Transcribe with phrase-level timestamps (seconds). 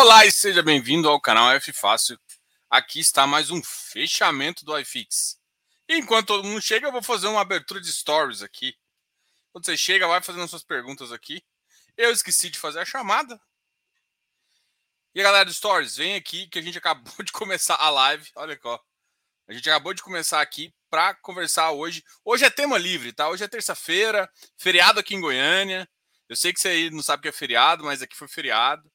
[0.00, 2.16] Olá e seja bem-vindo ao canal F Fácil.
[2.70, 5.40] Aqui está mais um fechamento do iFix.
[5.88, 8.76] Enquanto todo mundo chega, eu vou fazer uma abertura de stories aqui.
[9.50, 11.42] Quando você chega, vai fazendo suas perguntas aqui.
[11.96, 13.40] Eu esqueci de fazer a chamada.
[15.16, 18.30] E a galera do Stories, vem aqui que a gente acabou de começar a live.
[18.36, 18.80] Olha só.
[19.48, 22.04] A gente acabou de começar aqui para conversar hoje.
[22.24, 23.28] Hoje é tema livre, tá?
[23.28, 25.88] Hoje é terça-feira, feriado aqui em Goiânia.
[26.28, 28.88] Eu sei que você aí não sabe que é feriado, mas aqui foi feriado.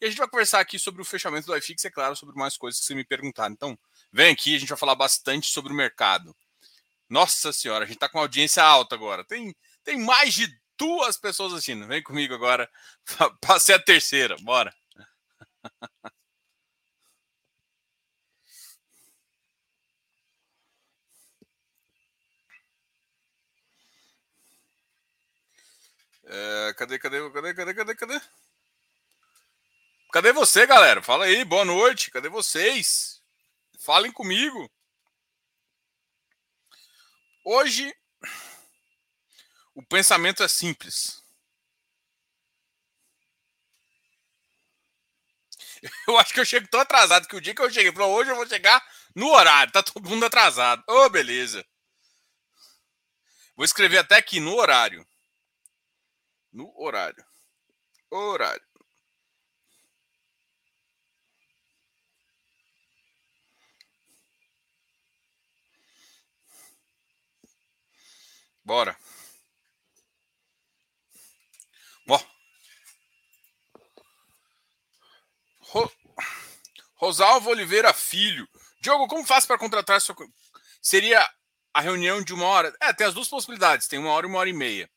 [0.00, 2.56] E a gente vai conversar aqui sobre o fechamento do iFix, é claro, sobre mais
[2.56, 3.52] coisas que você me perguntaram.
[3.52, 3.78] Então,
[4.12, 6.34] vem aqui, a gente vai falar bastante sobre o mercado.
[7.08, 9.24] Nossa senhora, a gente está com audiência alta agora.
[9.24, 11.86] Tem, tem mais de duas pessoas assistindo.
[11.86, 12.70] Vem comigo agora
[13.40, 14.36] para ser a terceira.
[14.42, 14.74] Bora.
[26.24, 28.20] É, cadê, cadê, cadê, cadê, cadê, cadê?
[30.12, 31.00] Cadê você, galera?
[31.00, 32.10] Fala aí, boa noite.
[32.10, 33.22] Cadê vocês?
[33.78, 34.68] Falem comigo.
[37.44, 37.94] Hoje,
[39.74, 41.22] o pensamento é simples.
[46.06, 48.30] Eu acho que eu chego tão atrasado que o dia que eu cheguei, falou, hoje
[48.30, 50.84] eu vou chegar no horário, tá todo mundo atrasado.
[50.86, 51.64] Ô, oh, beleza.
[53.56, 55.06] Vou escrever até aqui no horário.
[56.52, 57.24] No horário.
[58.10, 58.69] Horário.
[68.70, 68.96] Bora.
[72.08, 72.20] Ó.
[75.58, 75.92] Ro...
[76.94, 78.48] Rosalvo Oliveira Filho.
[78.80, 80.00] Diogo, como faz para contratar.
[80.80, 81.28] Seria
[81.74, 82.72] a reunião de uma hora?
[82.80, 83.88] É, tem as duas possibilidades.
[83.88, 84.88] Tem uma hora e uma hora e meia.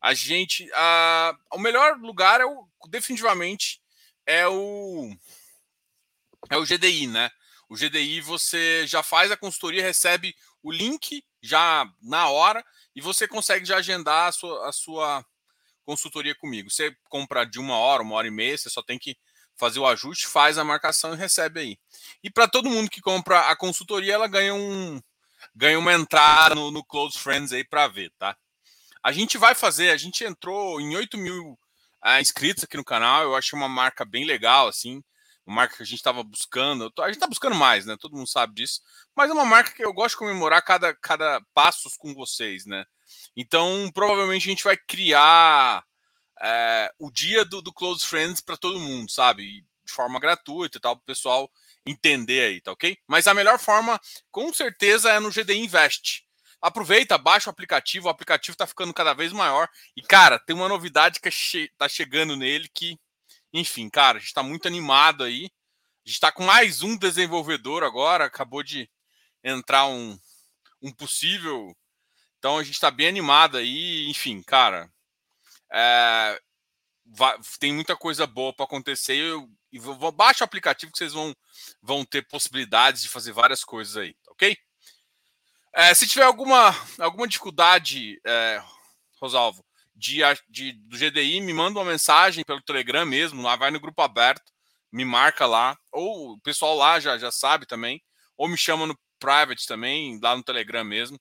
[0.00, 0.68] A gente.
[0.74, 1.32] A...
[1.52, 2.68] O melhor lugar é o.
[2.88, 3.80] Definitivamente
[4.26, 5.16] é o.
[6.50, 7.30] É o GDI, né?
[7.68, 12.64] O GDI você já faz a consultoria, recebe o link já na hora
[12.94, 15.24] e você consegue já agendar a sua, a sua
[15.84, 16.70] consultoria comigo.
[16.70, 19.16] Você compra de uma hora, uma hora e meia, você só tem que
[19.56, 21.78] fazer o ajuste, faz a marcação e recebe aí.
[22.22, 25.00] E para todo mundo que compra a consultoria, ela ganha um
[25.54, 28.36] ganha uma entrada no, no Close Friends aí para ver, tá?
[29.02, 31.58] A gente vai fazer, a gente entrou em 8 mil
[32.04, 35.02] uh, inscritos aqui no canal, eu acho uma marca bem legal, assim
[35.46, 36.92] uma marca que a gente estava buscando.
[37.00, 37.96] A gente está buscando mais, né?
[37.98, 38.80] Todo mundo sabe disso.
[39.14, 42.84] Mas é uma marca que eu gosto de comemorar cada, cada passos com vocês, né?
[43.36, 45.84] Então, provavelmente a gente vai criar
[46.40, 49.64] é, o dia do, do Close Friends para todo mundo, sabe?
[49.84, 51.50] De forma gratuita e tal, para o pessoal
[51.84, 52.96] entender aí, tá ok?
[53.06, 56.24] Mas a melhor forma, com certeza, é no GDI Invest.
[56.60, 59.68] Aproveita, baixa o aplicativo, o aplicativo está ficando cada vez maior.
[59.96, 62.96] E, cara, tem uma novidade que está chegando nele que
[63.52, 65.50] enfim, cara, a gente está muito animado aí.
[66.04, 68.24] A gente está com mais um desenvolvedor agora.
[68.24, 68.90] Acabou de
[69.44, 70.18] entrar um,
[70.80, 71.74] um possível.
[72.38, 74.08] Então a gente está bem animado aí.
[74.08, 74.90] Enfim, cara,
[75.72, 76.40] é,
[77.06, 79.16] vai, tem muita coisa boa para acontecer.
[79.16, 81.34] Eu, e vou, baixa o aplicativo que vocês vão,
[81.80, 84.56] vão ter possibilidades de fazer várias coisas aí, ok?
[85.74, 88.62] É, se tiver alguma, alguma dificuldade, é,
[89.20, 89.64] Rosalvo,
[89.94, 94.02] de, de, do GDI, me manda uma mensagem pelo Telegram mesmo, lá vai no grupo
[94.02, 94.50] aberto,
[94.90, 98.02] me marca lá, ou o pessoal lá já, já sabe também,
[98.36, 101.18] ou me chama no private também, lá no Telegram mesmo.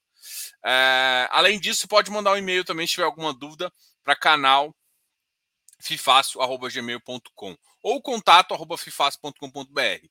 [0.66, 3.72] É, além disso, pode mandar um e-mail também se tiver alguma dúvida
[4.04, 4.74] para canal
[5.82, 10.08] fifácil.gmail.com ou contato.fifácil.com.br.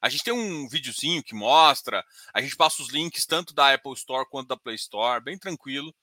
[0.00, 2.04] A gente tem um videozinho que mostra,
[2.34, 5.94] a gente passa os links tanto da Apple Store quanto da Play Store, bem tranquilo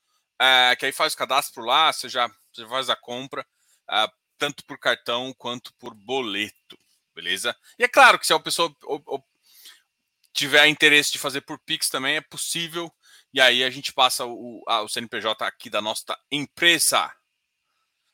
[0.41, 3.45] é, que aí faz o cadastro lá, você já, você faz a compra,
[3.89, 4.07] é,
[4.39, 6.79] tanto por cartão quanto por boleto,
[7.13, 7.55] beleza?
[7.77, 9.23] E é claro que se a pessoa ou, ou
[10.33, 12.91] tiver interesse de fazer por Pix também, é possível,
[13.31, 17.13] e aí a gente passa o, a, o CNPJ aqui da nossa empresa.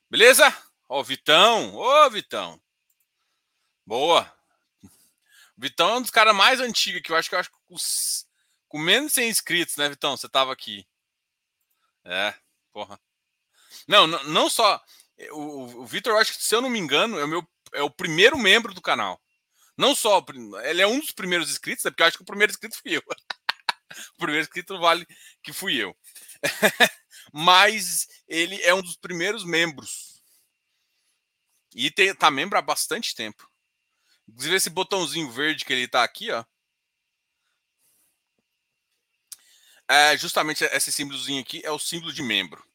[0.09, 0.53] Beleza?
[0.89, 2.61] Ó, Vitão, ô Vitão.
[3.85, 4.29] Boa.
[5.57, 7.51] Vitão é um dos caras mais antigos que eu acho que eu acho
[8.67, 10.17] com menos de 100 inscritos, né, Vitão?
[10.17, 10.85] Você tava aqui.
[12.07, 12.33] É,
[12.71, 12.99] porra.
[13.87, 14.81] Não, não, não só.
[15.17, 17.47] Eh, o, o Vitor, eu acho que, se eu não me engano, é o, meu,
[17.73, 19.21] é o primeiro membro do canal.
[19.77, 20.25] Não só.
[20.63, 22.95] Ele é um dos primeiros inscritos, né, porque eu acho que o primeiro inscrito fui
[22.95, 23.03] eu.
[24.15, 25.05] o primeiro inscrito vale
[25.43, 25.95] que fui eu.
[27.33, 30.23] Mas ele é um dos primeiros membros.
[31.75, 33.47] E tem, tá membro há bastante tempo.
[34.27, 36.43] Inclusive, esse botãozinho verde que ele tá aqui, ó.
[39.87, 42.65] É justamente esse símbolozinho aqui é o símbolo de membro.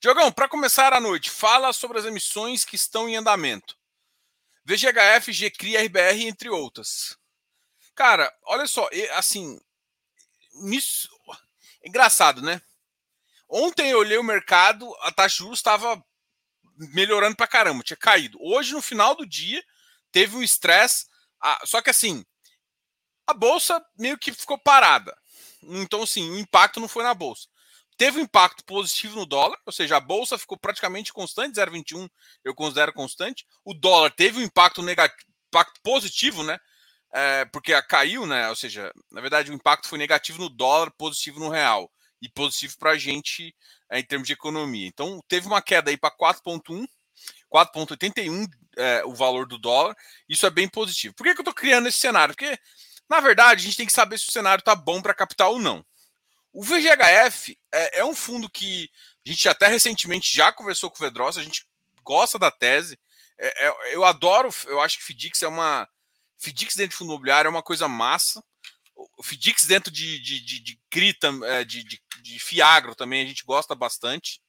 [0.00, 3.76] Diogão, para começar a noite, fala sobre as emissões que estão em andamento.
[4.64, 7.18] VGHF, GCRI, RBR, entre outras.
[7.94, 9.60] Cara, olha só, assim,
[11.84, 12.62] engraçado, né?
[13.48, 16.00] Ontem eu olhei o mercado, a taxa de juros estava
[16.94, 18.38] melhorando para caramba, tinha caído.
[18.40, 19.60] Hoje, no final do dia,
[20.12, 21.06] teve um estresse.
[21.64, 22.24] Só que assim,
[23.26, 25.19] a bolsa meio que ficou parada.
[25.62, 27.48] Então, assim, o impacto não foi na bolsa.
[27.96, 32.08] Teve um impacto positivo no dólar, ou seja, a bolsa ficou praticamente constante, 0,21
[32.42, 33.46] eu considero constante.
[33.64, 36.58] O dólar teve um impacto negativo, impacto positivo, né?
[37.12, 38.48] É, porque caiu, né?
[38.48, 41.90] Ou seja, na verdade, o impacto foi negativo no dólar, positivo no real
[42.22, 43.54] e positivo para a gente
[43.90, 44.86] é, em termos de economia.
[44.86, 46.86] Então, teve uma queda aí para 4,1,
[47.52, 48.46] 4,81
[48.76, 49.94] é, o valor do dólar.
[50.28, 51.14] Isso é bem positivo.
[51.14, 52.34] Por que, que eu estou criando esse cenário?
[52.34, 52.58] Porque,
[53.10, 55.58] na verdade, a gente tem que saber se o cenário está bom para capital ou
[55.58, 55.84] não.
[56.52, 58.88] O VGHF é, é, um fundo que
[59.26, 61.66] a gente até recentemente já conversou com o Vedros, a gente
[62.04, 62.96] gosta da tese.
[63.36, 65.88] É, é, eu adoro, eu acho que FDIX é uma.
[66.38, 68.44] FDIX dentro de fundo imobiliário é uma coisa massa.
[68.94, 73.26] O FDIX dentro de, de, de, de CRI, é, de, de, de Fiagro também a
[73.26, 74.40] gente gosta bastante.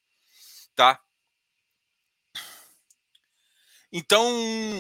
[0.76, 1.00] Tá?
[3.92, 4.24] Então,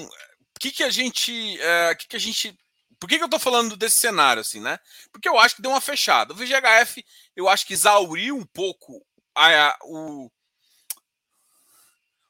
[0.03, 1.59] o que, que a gente.
[1.59, 2.55] É, que, que a gente
[3.01, 4.79] por que, que eu estou falando desse cenário assim, né?
[5.11, 6.33] Porque eu acho que deu uma fechada.
[6.33, 7.03] O VGHF,
[7.35, 9.03] eu acho que exauriu um pouco
[9.33, 10.31] a, a, o,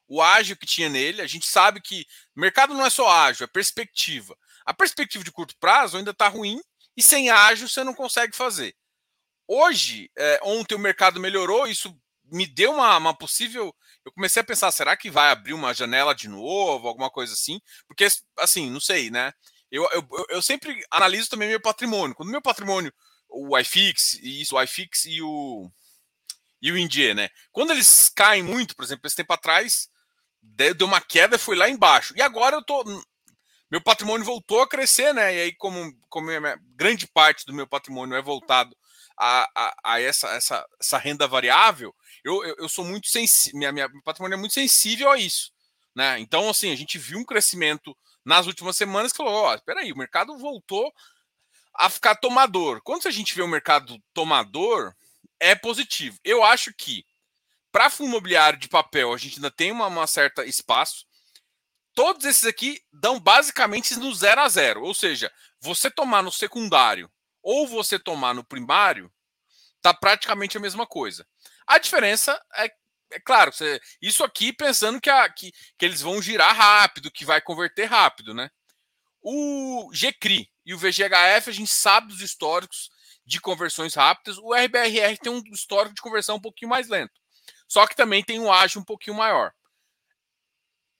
[0.07, 1.21] o ágil que tinha nele.
[1.21, 4.33] A gente sabe que mercado não é só ágil, é perspectiva.
[4.65, 6.61] A perspectiva de curto prazo ainda está ruim
[6.95, 8.73] e sem ágil você não consegue fazer.
[9.45, 11.93] Hoje, é, ontem o mercado melhorou, isso
[12.31, 13.75] me deu uma, uma, possível.
[14.05, 17.59] Eu comecei a pensar, será que vai abrir uma janela de novo, alguma coisa assim?
[17.89, 18.07] Porque,
[18.37, 19.33] assim, não sei, né?
[19.71, 22.15] Eu, eu, eu sempre analiso também meu patrimônio.
[22.15, 22.93] Quando meu patrimônio,
[23.29, 25.71] o iFix, isso, o iFix e o
[26.61, 27.29] e o Indie, né?
[27.51, 29.89] Quando eles caem muito, por exemplo, esse tempo atrás,
[30.41, 32.13] deu uma queda e foi lá embaixo.
[32.15, 32.83] E agora eu tô
[33.71, 35.33] meu patrimônio voltou a crescer, né?
[35.33, 36.27] E aí, como, como
[36.75, 38.75] grande parte do meu patrimônio é voltado
[39.17, 43.71] a, a, a essa, essa, essa renda variável, eu, eu, eu sou muito sensível, minha,
[43.71, 45.53] minha patrimônio é muito sensível a isso.
[45.95, 46.19] Né?
[46.19, 47.95] Então, assim, a gente viu um crescimento
[48.25, 50.93] nas últimas semanas falou: ó, oh, aí, o mercado voltou
[51.73, 52.81] a ficar tomador.
[52.83, 54.93] Quando a gente vê o mercado tomador,
[55.39, 56.17] é positivo.
[56.23, 57.05] Eu acho que
[57.71, 61.05] para fundo imobiliário de papel a gente ainda tem uma, uma certa espaço.
[61.93, 67.09] Todos esses aqui dão basicamente no zero a zero, ou seja, você tomar no secundário
[67.41, 69.11] ou você tomar no primário,
[69.81, 71.25] tá praticamente a mesma coisa.
[71.65, 72.71] A diferença é
[73.11, 77.25] é claro, você, isso aqui pensando que, a, que, que eles vão girar rápido, que
[77.25, 78.49] vai converter rápido, né?
[79.21, 82.89] O GCRI e o VGHF, a gente sabe dos históricos
[83.25, 84.37] de conversões rápidas.
[84.37, 87.13] O RBRR tem um histórico de conversão um pouquinho mais lento.
[87.67, 89.53] Só que também tem um ágio um pouquinho maior.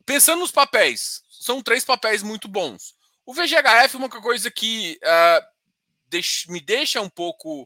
[0.06, 2.96] Pensando nos papéis, são três papéis muito bons.
[3.26, 7.64] O VGHF é uma coisa que uh, me deixa um pouco.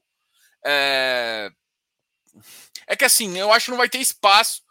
[0.65, 1.64] Uh,
[2.87, 4.63] é que assim, eu acho que não vai ter espaço.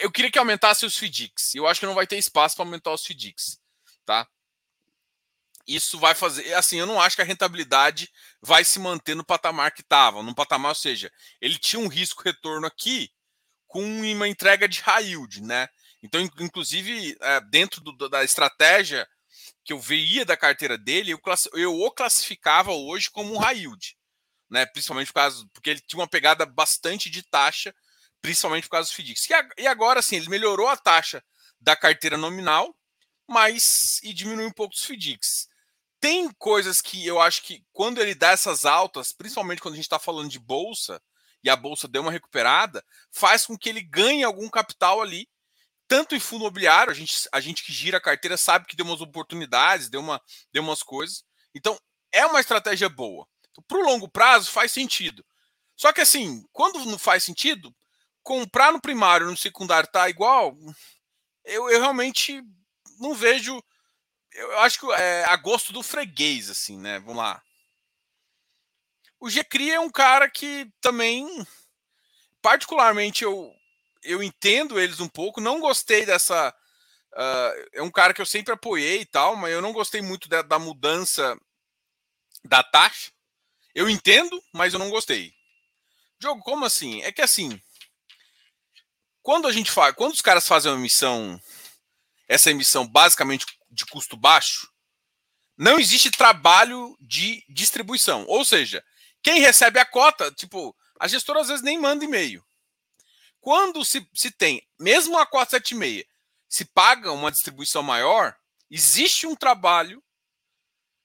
[0.00, 1.54] Eu queria que aumentasse os FDICs.
[1.54, 3.60] Eu acho que não vai ter espaço para aumentar os FDICs,
[4.04, 4.26] tá?
[5.66, 8.10] Isso vai fazer, assim, eu não acho que a rentabilidade
[8.40, 12.22] vai se manter no patamar que estava, no patamar, ou seja, ele tinha um risco
[12.22, 13.10] retorno aqui
[13.68, 15.68] com uma entrega de high yield, né?
[16.02, 19.06] Então, inclusive, é, dentro do, da estratégia
[19.64, 21.20] que eu veia da carteira dele, eu,
[21.54, 23.96] eu o classificava hoje como um high yield
[24.52, 24.66] né?
[24.66, 27.74] Principalmente por causa, porque ele tinha uma pegada bastante de taxa,
[28.20, 29.26] principalmente por causa dos FDICs.
[29.56, 31.24] E agora sim, ele melhorou a taxa
[31.58, 32.76] da carteira nominal,
[33.26, 35.48] mas e diminui um pouco os FDICs.
[35.98, 39.86] Tem coisas que eu acho que quando ele dá essas altas, principalmente quando a gente
[39.86, 41.00] está falando de bolsa,
[41.42, 45.26] e a bolsa deu uma recuperada, faz com que ele ganhe algum capital ali,
[45.88, 48.86] tanto em fundo imobiliário, a gente, a gente que gira a carteira sabe que deu
[48.86, 50.20] umas oportunidades, deu, uma,
[50.52, 51.24] deu umas coisas.
[51.54, 51.78] Então,
[52.12, 53.26] é uma estratégia boa.
[53.52, 55.24] Então, para o longo prazo faz sentido.
[55.76, 57.74] Só que assim, quando não faz sentido,
[58.22, 60.56] comprar no primário no secundário tá igual,
[61.44, 62.42] eu, eu realmente
[62.98, 63.62] não vejo.
[64.32, 66.98] Eu acho que é a gosto do freguês, assim, né?
[67.00, 67.42] Vamos lá.
[69.20, 71.46] O GCRI é um cara que também,
[72.40, 73.52] particularmente, eu,
[74.02, 75.40] eu entendo eles um pouco.
[75.40, 76.54] Não gostei dessa.
[77.12, 80.28] Uh, é um cara que eu sempre apoiei e tal, mas eu não gostei muito
[80.28, 81.38] da, da mudança
[82.44, 83.11] da taxa.
[83.74, 85.32] Eu entendo, mas eu não gostei.
[86.20, 87.02] Jogo, como assim?
[87.02, 87.60] É que assim,
[89.22, 91.40] quando a gente faz, quando os caras fazem uma emissão,
[92.28, 94.70] essa emissão basicamente de custo baixo,
[95.56, 98.24] não existe trabalho de distribuição.
[98.26, 98.84] Ou seja,
[99.22, 102.44] quem recebe a cota, tipo, a gestora às vezes nem manda e-mail.
[103.40, 106.04] Quando se, se tem, mesmo a cota 76,
[106.48, 108.36] se paga uma distribuição maior,
[108.74, 110.02] Existe um trabalho,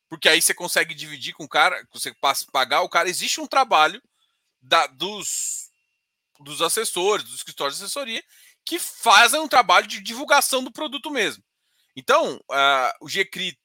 [0.09, 2.13] porque aí você consegue dividir com o cara, você
[2.51, 3.09] pagar o cara.
[3.09, 4.01] Existe um trabalho
[4.61, 5.69] da, dos,
[6.39, 8.23] dos assessores, dos escritórios de assessoria,
[8.65, 11.43] que fazem um trabalho de divulgação do produto mesmo.
[11.95, 13.57] Então, uh, o GCRI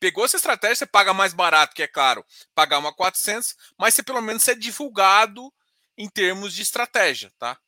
[0.00, 4.02] pegou essa estratégia, você paga mais barato, que é claro, pagar uma 400, mas você
[4.02, 5.52] pelo menos é divulgado
[5.96, 7.58] em termos de estratégia, tá?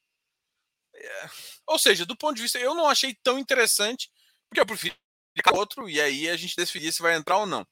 [0.95, 1.31] É,
[1.67, 4.11] ou seja, do ponto de vista, eu não achei tão interessante,
[4.49, 4.97] porque eu prefiro
[5.49, 7.67] outro e aí a gente decidir se vai entrar ou não.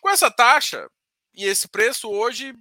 [0.00, 0.88] Com essa taxa
[1.34, 2.54] e esse preço hoje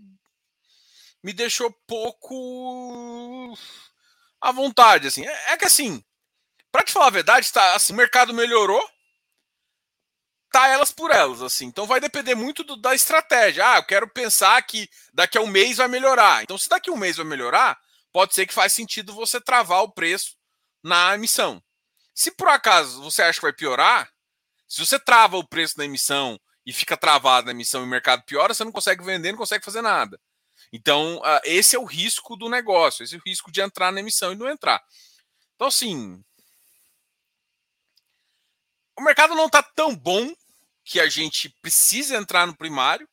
[1.23, 3.53] me deixou pouco
[4.39, 5.25] à vontade, assim.
[5.25, 6.03] É, é que assim,
[6.71, 8.81] para te falar a verdade, tá, assim, o mercado melhorou,
[10.51, 11.65] tá elas por elas, assim.
[11.65, 13.73] Então vai depender muito do, da estratégia.
[13.73, 16.43] Ah, eu quero pensar que daqui a um mês vai melhorar.
[16.43, 17.79] Então, se daqui a um mês vai melhorar,
[18.11, 20.35] pode ser que faz sentido você travar o preço
[20.83, 21.63] na emissão.
[22.13, 24.11] Se por acaso você acha que vai piorar,
[24.71, 28.23] se você trava o preço da emissão e fica travado na emissão e o mercado
[28.23, 30.17] piora, você não consegue vender, não consegue fazer nada.
[30.71, 33.99] Então, uh, esse é o risco do negócio, esse é o risco de entrar na
[33.99, 34.81] emissão e não entrar.
[35.55, 36.23] Então, assim,
[38.97, 40.33] o mercado não está tão bom
[40.85, 43.05] que a gente precisa entrar no primário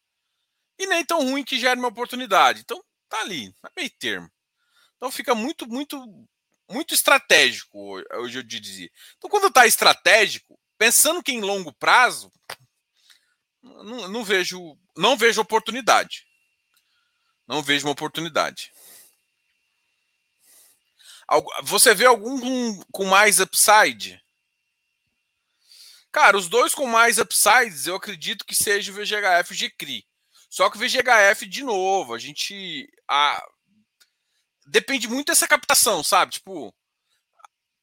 [0.78, 2.60] e nem tão ruim que gere uma oportunidade.
[2.60, 4.30] Então, tá ali, é meio termo.
[4.96, 6.00] Então fica muito, muito,
[6.70, 8.88] muito estratégico, hoje eu dizia.
[9.16, 12.32] Então, quando está estratégico, pensando que em longo prazo,
[13.62, 16.24] não, não, vejo, não vejo oportunidade.
[17.46, 18.70] Não vejo uma oportunidade.
[21.64, 24.22] Você vê algum com, mais upside?
[26.10, 30.06] Cara, os dois com mais upsides, eu acredito que seja o VGHF e o GCRI.
[30.48, 32.88] Só que o VGHF, de novo, a gente.
[33.06, 33.42] A...
[34.66, 36.32] Depende muito dessa captação, sabe?
[36.32, 36.74] Tipo,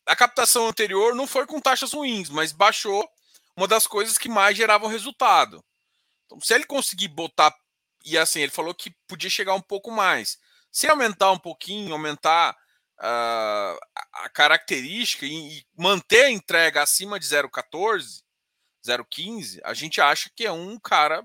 [0.05, 3.09] a captação anterior não foi com taxas ruins, mas baixou
[3.55, 5.63] uma das coisas que mais geravam resultado.
[6.25, 7.55] Então, se ele conseguir botar.
[8.03, 10.37] E assim, ele falou que podia chegar um pouco mais.
[10.71, 12.55] Se aumentar um pouquinho, aumentar
[12.99, 13.79] uh,
[14.13, 18.23] a característica e, e, manter a entrega acima de 0,14,
[18.85, 21.23] 0,15, a gente acha que é um cara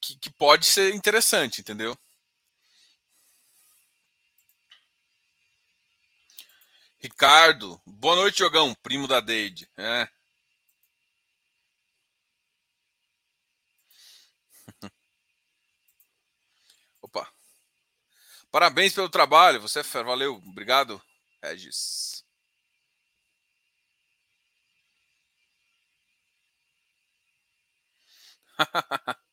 [0.00, 1.96] que, que pode ser interessante, entendeu?
[7.02, 9.66] Ricardo, boa noite, Jogão, primo da Deide.
[9.76, 10.06] É.
[17.02, 17.26] Opa.
[18.50, 21.00] Parabéns pelo trabalho, você é valeu, obrigado,
[21.42, 22.22] Regis.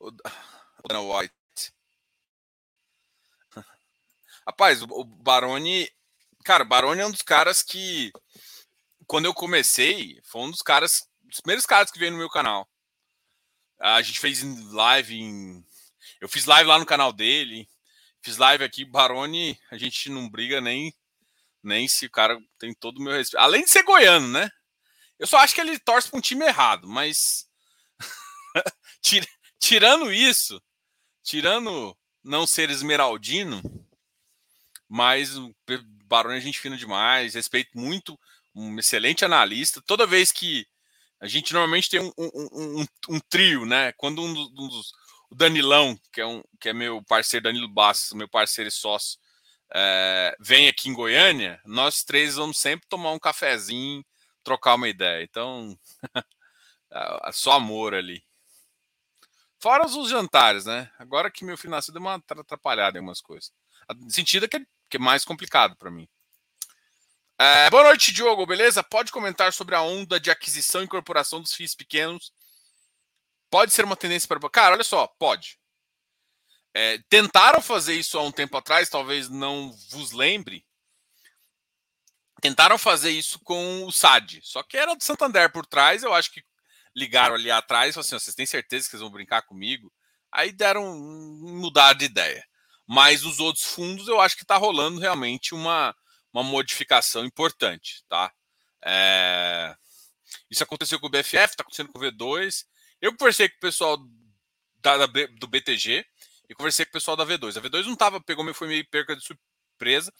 [0.00, 1.41] o Dana White.
[4.46, 5.90] Rapaz, o Baroni.
[6.44, 8.12] Cara, o Baroni é um dos caras que.
[9.06, 11.06] Quando eu comecei, foi um dos caras.
[11.22, 12.68] Dos primeiros caras que veio no meu canal.
[13.80, 15.64] A gente fez live em.
[16.20, 17.68] Eu fiz live lá no canal dele.
[18.22, 20.94] Fiz live aqui, Baroni, a gente não briga nem,
[21.60, 23.42] nem se o cara tem todo o meu respeito.
[23.42, 24.48] Além de ser goiano, né?
[25.18, 27.48] Eu só acho que ele torce para um time errado, mas
[29.58, 30.62] tirando isso,
[31.20, 33.60] tirando não ser esmeraldino,
[34.92, 35.54] mas o
[36.04, 38.20] Baroni é gente fina demais, respeito muito,
[38.54, 39.80] um excelente analista.
[39.86, 40.66] Toda vez que
[41.18, 43.92] a gente normalmente tem um, um, um, um trio, né?
[43.92, 44.92] Quando um dos,
[45.30, 49.18] o Danilão, que é, um, que é meu parceiro, Danilo Bastos, meu parceiro e sócio,
[49.74, 54.04] é, vem aqui em Goiânia, nós três vamos sempre tomar um cafezinho,
[54.44, 55.24] trocar uma ideia.
[55.24, 55.74] Então,
[57.32, 58.22] só amor ali.
[59.58, 60.90] Fora os jantares, né?
[60.98, 63.50] Agora que meu filho nasceu, deu uma atrapalhada em algumas coisas.
[64.08, 64.60] Sentido que é,
[64.92, 66.06] que é mais complicado para mim.
[67.38, 68.82] É, boa noite, Diogo, beleza?
[68.82, 72.30] Pode comentar sobre a onda de aquisição e incorporação dos FIIs pequenos?
[73.50, 74.38] Pode ser uma tendência para.
[74.50, 75.58] Cara, olha só, pode.
[76.74, 80.64] É, tentaram fazer isso há um tempo atrás, talvez não vos lembre,
[82.42, 86.02] Tentaram fazer isso com o SAD, só que era do Santander por trás.
[86.02, 86.42] Eu acho que
[86.94, 89.92] ligaram ali atrás e falaram assim: vocês têm certeza que vocês vão brincar comigo?
[90.30, 92.44] Aí deram mudar de ideia.
[92.92, 95.96] Mas os outros fundos, eu acho que está rolando realmente uma,
[96.30, 98.30] uma modificação importante, tá?
[98.84, 99.74] É...
[100.50, 102.66] Isso aconteceu com o BFF, está acontecendo com o V2.
[103.00, 103.96] Eu conversei com o pessoal
[104.82, 106.04] da, da, do BTG
[106.50, 107.56] e conversei com o pessoal da V2.
[107.56, 110.12] A V2 não tava, pegou foi meio perca de surpresa.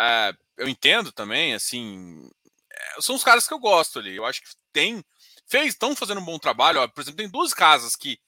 [0.00, 2.26] É, eu entendo também, assim,
[2.72, 4.16] é, são os caras que eu gosto ali.
[4.16, 5.04] Eu acho que tem,
[5.46, 6.80] fez, estão fazendo um bom trabalho.
[6.80, 8.18] Ó, por exemplo, tem duas casas que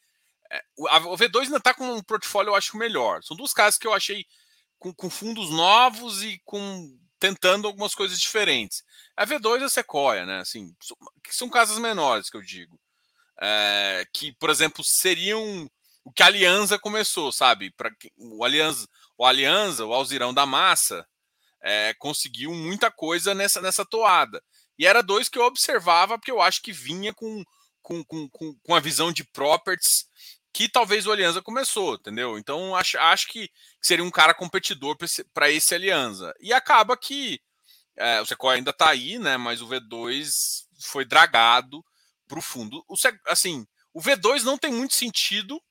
[0.76, 3.22] o V2 ainda está com um portfólio, eu acho melhor.
[3.22, 4.24] São duas casas que eu achei
[4.78, 8.82] com, com fundos novos e com tentando algumas coisas diferentes.
[9.16, 10.38] A V2 é a Sequoia, né?
[10.38, 10.74] Assim,
[11.28, 12.80] são casas menores que eu digo.
[13.40, 15.70] É, que, por exemplo, seriam
[16.02, 17.70] o que a Aliança começou, sabe?
[17.72, 18.88] Para o Aliança,
[19.18, 21.06] o Aliança, o Alzirão da Massa,
[21.62, 24.42] é, conseguiu muita coisa nessa, nessa toada.
[24.78, 27.44] E era dois que eu observava, porque eu acho que vinha com,
[27.82, 30.06] com, com, com a visão de properties
[30.52, 32.38] que talvez o Aliança começou, entendeu?
[32.38, 36.34] Então acho, acho que seria um cara competidor para esse, esse Aliança.
[36.40, 37.40] E acaba que
[37.96, 39.36] é, o Sequoia ainda está aí, né?
[39.36, 41.84] Mas o V2 foi dragado
[42.26, 42.84] para o fundo.
[42.88, 42.94] O,
[43.26, 45.62] assim, o V2 não tem muito sentido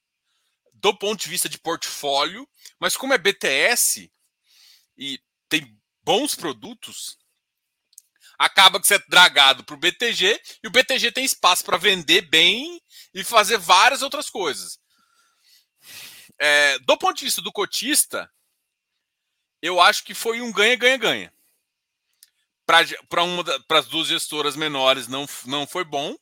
[0.74, 2.48] do ponto de vista de portfólio,
[2.80, 4.12] mas como é BTS
[4.98, 5.20] e
[5.50, 7.18] tem bons produtos,
[8.40, 12.22] acaba que você é dragado para o BTG e o BTG tem espaço para vender
[12.22, 12.82] bem
[13.14, 14.80] e fazer várias outras coisas.
[16.40, 18.32] É, do ponto de vista do cotista,
[19.62, 21.34] eu acho que foi um ganha-ganha-ganha.
[22.66, 22.80] Para
[23.80, 26.16] as duas gestoras menores não, não foi bom.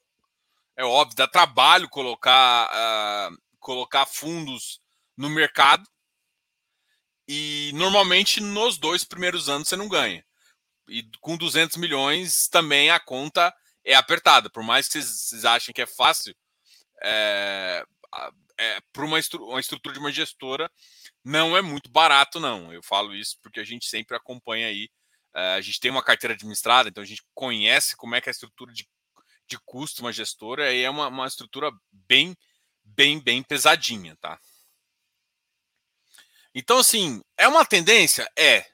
[0.75, 4.81] É óbvio, dá trabalho colocar, uh, colocar fundos
[5.15, 5.87] no mercado.
[7.27, 10.25] E normalmente nos dois primeiros anos você não ganha.
[10.89, 13.53] E com 200 milhões também a conta
[13.83, 14.49] é apertada.
[14.49, 16.35] Por mais que vocês achem que é fácil,
[17.03, 17.85] é,
[18.57, 20.71] é, para uma, estru uma estrutura de uma gestora
[21.23, 22.71] não é muito barato, não.
[22.71, 24.89] Eu falo isso porque a gente sempre acompanha aí.
[25.35, 28.31] É, a gente tem uma carteira administrada, então a gente conhece como é que é
[28.31, 28.87] a estrutura de,
[29.47, 32.35] de custo uma gestora, e é uma, uma estrutura bem,
[32.83, 34.39] bem, bem pesadinha, tá?
[36.55, 38.27] Então, assim, é uma tendência?
[38.35, 38.65] É.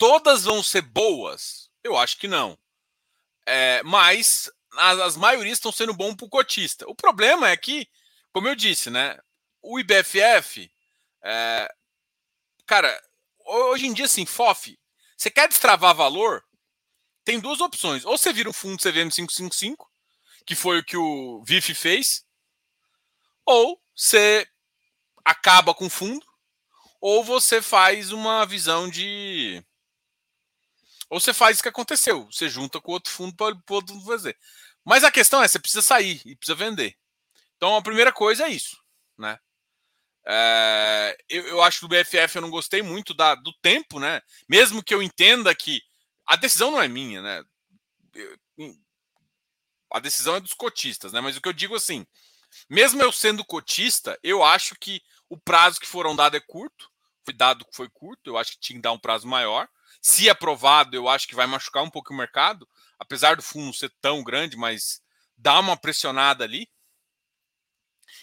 [0.00, 1.68] Todas vão ser boas?
[1.84, 2.58] Eu acho que não.
[3.46, 6.88] É, mas as, as maiorias estão sendo bom para o cotista.
[6.88, 7.86] O problema é que,
[8.32, 9.18] como eu disse, né?
[9.60, 10.72] O IBFF,
[11.22, 11.70] é,
[12.64, 12.98] cara,
[13.44, 14.80] hoje em dia, assim, FOF,
[15.18, 16.42] você quer destravar valor?
[17.22, 18.02] Tem duas opções.
[18.06, 19.86] Ou você vira um fundo CVM 555,
[20.46, 22.24] que foi o que o VIF fez,
[23.44, 24.48] ou você
[25.22, 26.24] acaba com o fundo,
[27.02, 29.62] ou você faz uma visão de
[31.10, 34.06] ou você faz o que aconteceu, você junta com outro fundo para o outro fundo
[34.06, 34.38] fazer.
[34.84, 36.96] Mas a questão é, você precisa sair e precisa vender.
[37.56, 38.78] Então a primeira coisa é isso,
[39.18, 39.38] né?
[40.24, 44.22] É, eu, eu, acho que do BFF eu não gostei muito da, do tempo, né?
[44.48, 45.82] Mesmo que eu entenda que
[46.24, 47.44] a decisão não é minha, né?
[48.14, 48.38] Eu,
[49.92, 51.20] a decisão é dos cotistas, né?
[51.20, 52.06] Mas o que eu digo assim,
[52.68, 56.88] mesmo eu sendo cotista, eu acho que o prazo que foram dado é curto.
[57.24, 59.68] Foi dado que foi curto, eu acho que tinha que dar um prazo maior.
[60.00, 63.92] Se aprovado, eu acho que vai machucar um pouco o mercado, apesar do fundo ser
[64.00, 65.00] tão grande, mas
[65.36, 66.68] dá uma pressionada ali.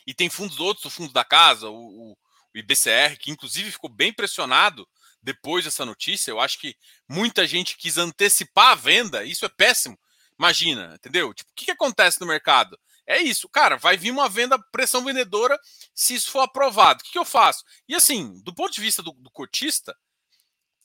[0.05, 2.17] E tem fundos outros, o fundo da casa, o, o,
[2.53, 4.87] IBCR, que inclusive ficou bem pressionado
[5.21, 6.31] depois dessa notícia.
[6.31, 6.75] Eu acho que
[7.07, 9.97] muita gente quis antecipar a venda, isso é péssimo.
[10.39, 11.33] Imagina, entendeu?
[11.33, 12.77] Tipo, o que, que acontece no mercado?
[13.05, 15.57] É isso, cara, vai vir uma venda, pressão vendedora,
[15.95, 16.99] se isso for aprovado.
[16.99, 17.63] O que, que eu faço?
[17.87, 19.95] E assim, do ponto de vista do, do cotista,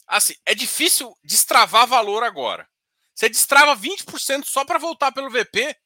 [0.07, 2.69] assim, é difícil destravar valor agora.
[3.15, 5.77] Você destrava 20% só para voltar pelo VP.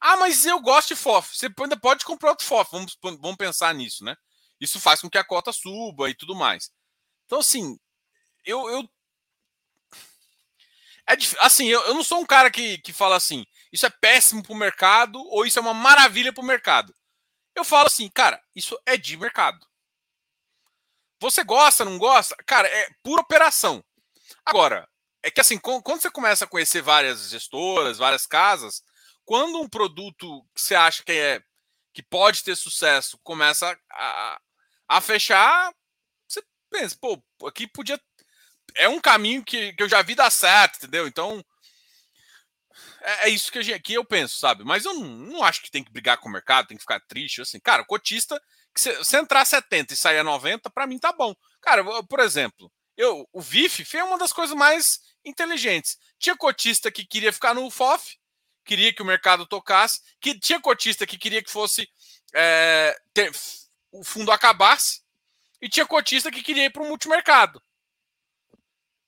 [0.00, 1.36] Ah, mas eu gosto de FOF.
[1.36, 2.70] Você ainda pode comprar outro FOF.
[2.72, 4.16] Vamos, vamos pensar nisso, né?
[4.60, 6.70] Isso faz com que a cota suba e tudo mais.
[7.26, 7.78] Então, assim,
[8.44, 8.68] eu.
[8.68, 8.88] eu
[11.06, 14.42] é assim, eu, eu não sou um cara que, que fala assim, isso é péssimo
[14.42, 16.94] para o mercado ou isso é uma maravilha para o mercado.
[17.54, 19.66] Eu falo assim, cara, isso é de mercado.
[21.20, 22.34] Você gosta, não gosta?
[22.46, 23.84] Cara, é pura operação.
[24.44, 24.88] Agora,
[25.22, 28.82] é que assim, quando você começa a conhecer várias gestoras, várias casas,
[29.24, 31.42] quando um produto que você acha que é
[31.92, 34.40] que pode ter sucesso começa a,
[34.88, 35.72] a fechar,
[36.26, 38.00] você pensa, pô, aqui podia.
[38.76, 41.06] É um caminho que, que eu já vi dar certo, entendeu?
[41.06, 41.44] Então.
[43.02, 44.64] É, é isso que, gente, que eu penso, sabe?
[44.64, 47.00] Mas eu não, não acho que tem que brigar com o mercado, tem que ficar
[47.00, 47.42] triste.
[47.42, 48.40] Assim, cara, o cotista
[48.76, 51.34] se, se entrar 70 e sair a 90, para mim tá bom.
[51.60, 55.98] Cara, por exemplo, eu, o VIF foi uma das coisas mais inteligentes.
[56.18, 58.18] Tinha cotista que queria ficar no FOF,
[58.64, 61.88] queria que o mercado tocasse, que tinha cotista que queria que fosse
[62.34, 63.32] é, ter,
[63.90, 65.02] o fundo acabasse,
[65.60, 67.62] e tinha cotista que queria ir para o multimercado.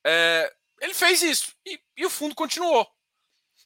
[0.04, 2.86] É, ele fez isso e, e, o fundo continuou.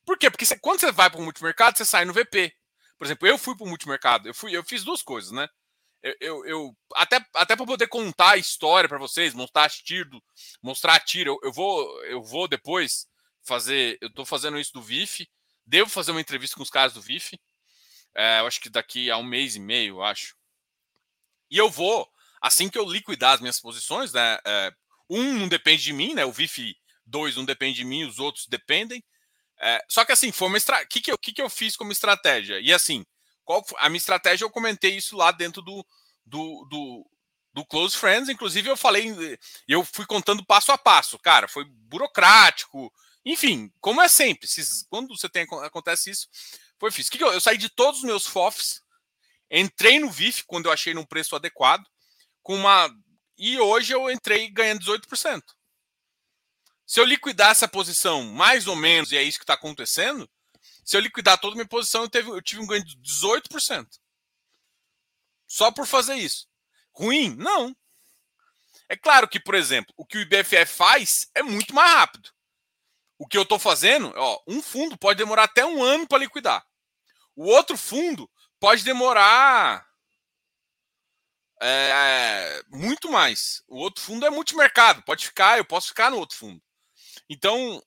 [0.05, 0.31] Por quê?
[0.31, 2.55] Porque quando você vai para o multimercado, você sai no VP.
[2.99, 5.49] Por exemplo, eu fui para o multimercado, eu, fui, eu fiz duas coisas, né?
[6.21, 10.23] Eu, eu, até, até para poder contar a história para vocês, mostrar tiro,
[10.63, 13.07] mostrar tiro, eu, eu, vou eu vou depois
[13.43, 15.29] fazer, eu estou fazendo isso do VIF,
[15.65, 17.39] devo fazer uma entrevista com os caras do VIF,
[18.15, 20.35] é, eu acho que daqui a um mês e meio, eu acho.
[21.51, 22.09] E eu vou,
[22.41, 24.39] assim que eu liquidar as minhas posições, né?
[24.45, 24.73] É,
[25.09, 26.25] um não depende de mim, né?
[26.25, 29.05] O VIF dois não dependem de mim, os outros dependem.
[29.59, 30.85] É, só que assim, foi uma estra...
[30.87, 32.61] que, que, eu, que, que eu fiz como estratégia?
[32.61, 33.05] E assim,
[33.47, 34.45] qual a minha estratégia?
[34.45, 35.87] Eu comentei isso lá dentro do,
[36.27, 37.11] do, do,
[37.55, 38.29] do Close Friends.
[38.29, 39.15] Inclusive, eu falei,
[39.67, 41.19] eu fui contando passo a passo.
[41.19, 42.93] Cara, foi burocrático.
[43.25, 46.29] Enfim, como é sempre, se, quando você tem acontece isso,
[46.79, 47.13] foi difícil.
[47.13, 48.83] Que eu, saí de todos os meus FOFs,
[49.51, 51.85] entrei no VIF quando eu achei num preço adequado,
[52.43, 52.91] com uma
[53.39, 55.43] e hoje eu entrei ganhando 18%.
[56.87, 60.29] Se eu liquidar essa posição mais ou menos, e é isso que está acontecendo,
[60.87, 63.89] se eu liquidar toda a minha posição, eu, teve, eu tive um ganho de 18%.
[65.45, 66.47] Só por fazer isso.
[66.93, 67.35] Ruim?
[67.35, 67.77] Não.
[68.89, 72.31] É claro que, por exemplo, o que o IBFF faz é muito mais rápido.
[73.19, 76.65] O que eu estou fazendo, ó, um fundo pode demorar até um ano para liquidar.
[77.35, 79.85] O outro fundo pode demorar
[81.61, 83.61] é, muito mais.
[83.67, 86.63] O outro fundo é multimercado, pode ficar, eu posso ficar no outro fundo.
[87.29, 87.83] Então,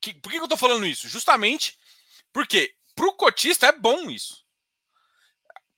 [0.00, 1.08] que, por que eu estou falando isso?
[1.08, 1.78] Justamente
[2.32, 4.44] porque para o cotista é bom isso.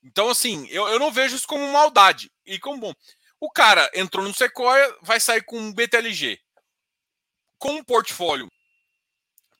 [0.03, 2.95] Então, assim, eu, eu não vejo isso como maldade e como bom.
[3.39, 6.41] O cara entrou no Sequoia, vai sair com um BTLG,
[7.59, 8.49] com um portfólio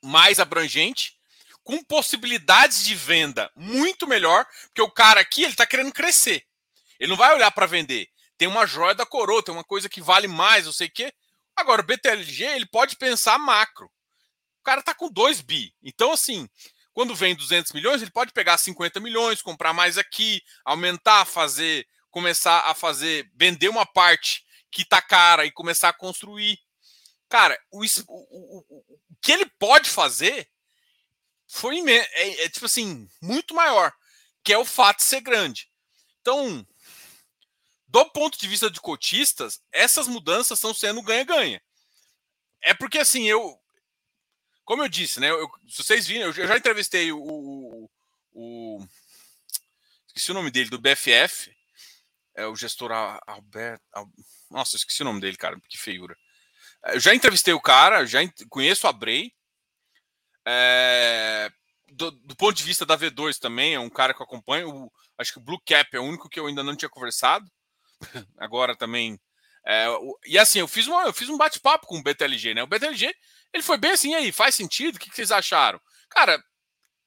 [0.03, 1.17] mais abrangente,
[1.63, 6.45] com possibilidades de venda muito melhor, porque o cara aqui ele está querendo crescer.
[6.99, 8.07] Ele não vai olhar para vender.
[8.37, 11.13] Tem uma joia da coroa, tem uma coisa que vale mais, não sei o quê.
[11.55, 13.91] Agora, o BTLG, ele pode pensar macro.
[14.61, 15.73] O cara tá com 2 bi.
[15.83, 16.47] Então, assim,
[16.93, 22.59] quando vem 200 milhões, ele pode pegar 50 milhões, comprar mais aqui, aumentar, fazer, começar
[22.61, 26.59] a fazer, vender uma parte que tá cara e começar a construir.
[27.27, 30.47] Cara, o, o, o, o que ele pode fazer
[31.47, 33.91] foi é, é, tipo assim, muito maior,
[34.43, 35.69] que é o fato de ser grande.
[36.21, 36.65] Então,
[37.87, 41.61] do ponto de vista de cotistas, essas mudanças estão sendo ganha-ganha.
[42.61, 43.59] É porque assim, eu.
[44.63, 45.29] Como eu disse, né?
[45.29, 47.89] Eu, se vocês viram, eu já entrevistei o, o,
[48.33, 48.87] o.
[50.07, 51.53] Esqueci o nome dele, do BFF.
[52.35, 52.91] É o gestor
[53.27, 53.83] Alberto.
[54.49, 56.15] Nossa, esqueci o nome dele, cara, que feiura.
[56.85, 58.19] Eu já entrevistei o cara, já
[58.49, 59.33] conheço a Bray.
[60.45, 61.51] É,
[61.91, 64.69] do, do, ponto de vista da V2 também, é um cara que eu acompanho.
[64.69, 67.49] O, acho que o Blue Cap é o único que eu ainda não tinha conversado.
[68.37, 69.19] agora também.
[69.65, 69.87] É,
[70.25, 72.63] e assim, eu fiz, uma, eu fiz um bate-papo com o BTLG, né?
[72.63, 73.13] O BTLG,
[73.53, 74.95] ele foi bem assim, aí, faz sentido?
[74.95, 75.79] O que, vocês acharam?
[76.09, 76.41] Cara,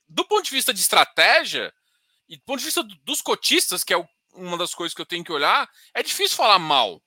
[0.09, 1.73] do ponto de vista de estratégia,
[2.29, 5.25] e do ponto de vista dos cotistas, que é uma das coisas que eu tenho
[5.25, 7.03] que olhar, é difícil falar mal.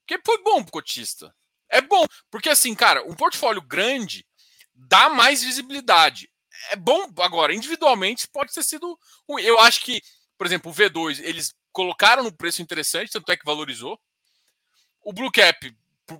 [0.00, 1.34] Porque foi bom pro cotista.
[1.68, 4.26] É bom, porque assim, cara, um portfólio grande
[4.74, 6.30] dá mais visibilidade.
[6.70, 8.98] É bom agora, individualmente pode ter sido.
[9.40, 10.02] Eu acho que,
[10.36, 13.98] por exemplo, o V2, eles colocaram no preço interessante, tanto é que valorizou.
[15.02, 15.74] O Blue Cap,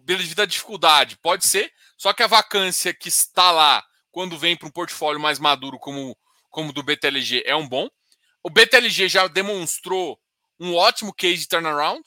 [0.04, 1.70] devido à dificuldade, pode ser,
[2.03, 6.19] só que a vacância que está lá quando vem para um portfólio mais maduro como
[6.51, 7.88] como do BTLG é um bom.
[8.43, 10.21] O BTLG já demonstrou
[10.59, 12.03] um ótimo case de turnaround,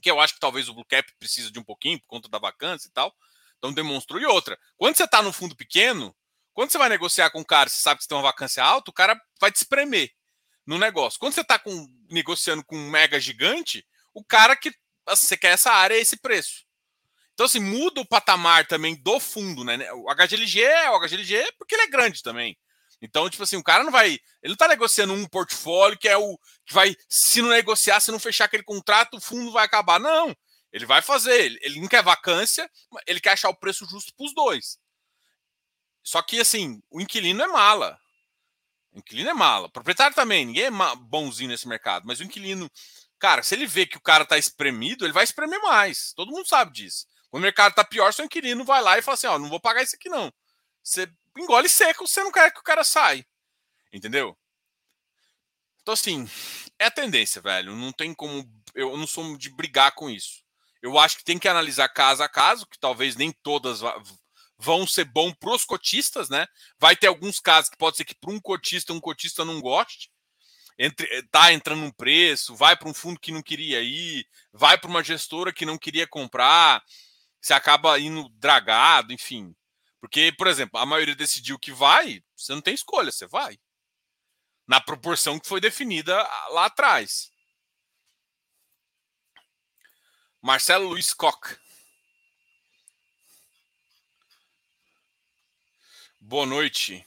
[0.00, 2.38] que eu acho que talvez o Blue Cap precisa de um pouquinho por conta da
[2.38, 3.12] vacância e tal.
[3.58, 4.20] Então demonstrou.
[4.20, 6.14] E outra, quando você está no fundo pequeno,
[6.54, 8.88] quando você vai negociar com um cara, você sabe que você tem uma vacância alta,
[8.88, 10.12] o cara vai te espremer
[10.64, 11.18] no negócio.
[11.18, 11.60] Quando você está
[12.08, 14.72] negociando com um mega gigante, o cara que
[15.08, 16.65] assim, você quer essa área é esse preço.
[17.36, 19.92] Então, assim, muda o patamar também do fundo, né?
[19.92, 22.56] O HGLG é o HGLG porque ele é grande também.
[23.02, 24.12] Então, tipo assim, o cara não vai.
[24.42, 26.96] Ele não tá negociando um portfólio que é o que vai.
[27.10, 30.00] Se não negociar, se não fechar aquele contrato, o fundo vai acabar.
[30.00, 30.34] Não.
[30.72, 31.38] Ele vai fazer.
[31.44, 32.70] Ele, ele não quer vacância,
[33.06, 34.78] ele quer achar o preço justo para os dois.
[36.02, 37.98] Só que, assim, o inquilino é mala.
[38.92, 39.66] O inquilino é mala.
[39.66, 42.70] O proprietário também, ninguém é bonzinho nesse mercado, mas o inquilino,
[43.18, 46.14] cara, se ele vê que o cara tá espremido, ele vai espremer mais.
[46.14, 47.04] Todo mundo sabe disso.
[47.36, 49.82] O mercado tá pior, seu inquilino vai lá e fala assim: ó, não vou pagar
[49.82, 50.32] isso aqui não.
[50.82, 53.26] Você engole seco, você não quer que o cara saia.
[53.92, 54.34] Entendeu?
[55.82, 56.26] Então, assim,
[56.78, 57.76] é a tendência, velho.
[57.76, 58.42] Não tem como.
[58.74, 60.42] Eu não sou de brigar com isso.
[60.80, 63.80] Eu acho que tem que analisar caso a caso, que talvez nem todas
[64.58, 66.46] vão ser bom para os cotistas, né?
[66.78, 70.10] Vai ter alguns casos que pode ser que para um cotista um cotista não goste,
[70.78, 74.78] entre, eh, tá entrando um preço, vai para um fundo que não queria ir, vai
[74.78, 76.82] para uma gestora que não queria comprar,
[77.46, 79.54] você acaba indo dragado, enfim.
[80.00, 83.56] Porque, por exemplo, a maioria decidiu que vai, você não tem escolha, você vai.
[84.66, 87.30] Na proporção que foi definida ah, lá atrás.
[90.42, 91.56] Marcelo Luiz Koch.
[96.18, 97.06] Boa noite.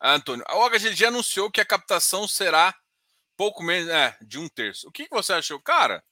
[0.00, 2.76] Antônio, a OHGG anunciou que a captação será
[3.36, 4.88] pouco menos é, de um terço.
[4.88, 5.60] O que, que você achou?
[5.60, 6.04] Cara,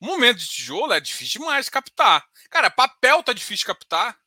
[0.00, 2.26] Momento de tijolo é difícil demais de captar.
[2.48, 4.18] Cara, papel tá difícil de captar.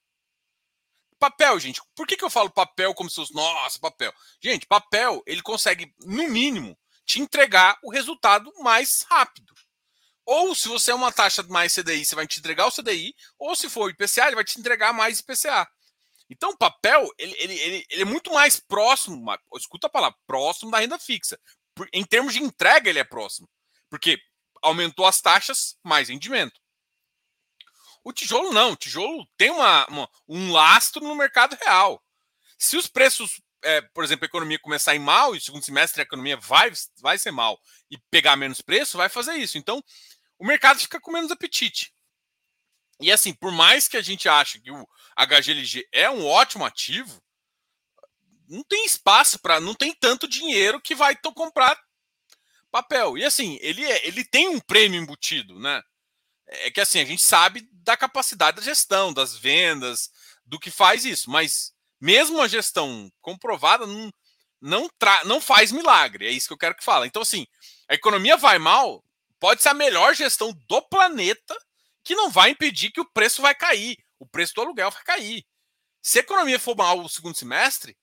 [1.18, 1.82] Papel, gente.
[1.96, 4.14] Por que, que eu falo papel como se fosse, nossa, papel?
[4.42, 9.54] Gente, papel, ele consegue, no mínimo, te entregar o resultado mais rápido.
[10.26, 13.56] Ou se você é uma taxa mais CDI, você vai te entregar o CDI, ou
[13.56, 15.68] se for IPCA, ele vai te entregar mais IPCA.
[16.30, 19.24] Então, papel, ele, ele, ele, ele é muito mais próximo,
[19.56, 21.40] escuta a palavra, próximo da renda fixa.
[21.92, 23.50] Em termos de entrega, ele é próximo.
[23.90, 24.18] Porque
[24.64, 26.60] aumentou as taxas, mais rendimento.
[28.04, 32.04] O tijolo não, o tijolo tem uma, uma um lastro no mercado real.
[32.58, 36.02] Se os preços é, por exemplo, a economia começar a ir mal e segundo semestre
[36.02, 39.58] a economia vai, vai ser mal e pegar menos preço, vai fazer isso.
[39.58, 39.84] Então,
[40.38, 41.94] o mercado fica com menos apetite.
[43.00, 47.22] E assim, por mais que a gente ache que o HGLG é um ótimo ativo,
[48.48, 51.80] não tem espaço para, não tem tanto dinheiro que vai comprar
[52.74, 53.16] papel.
[53.20, 55.80] E assim, ele, é, ele tem um prêmio embutido, né?
[56.48, 60.10] É que assim, a gente sabe da capacidade da gestão, das vendas,
[60.44, 64.12] do que faz isso, mas mesmo a gestão comprovada não,
[64.60, 66.26] não, tra não faz milagre.
[66.26, 67.06] É isso que eu quero que fale.
[67.06, 67.46] Então, assim,
[67.88, 69.04] a economia vai mal,
[69.40, 71.56] pode ser a melhor gestão do planeta,
[72.04, 73.96] que não vai impedir que o preço vai cair.
[74.20, 75.46] O preço do aluguel vai cair.
[76.02, 77.96] Se a economia for mal no segundo semestre,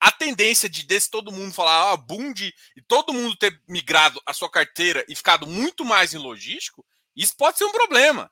[0.00, 4.20] a tendência de desse todo mundo falar ah, boom de, e todo mundo ter migrado
[4.26, 8.30] a sua carteira e ficado muito mais em logístico, isso pode ser um problema.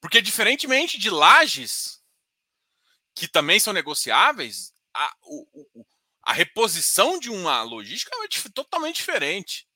[0.00, 2.00] Porque diferentemente de lajes,
[3.14, 5.86] que também são negociáveis, a, o,
[6.22, 9.66] a reposição de uma logística é totalmente diferente.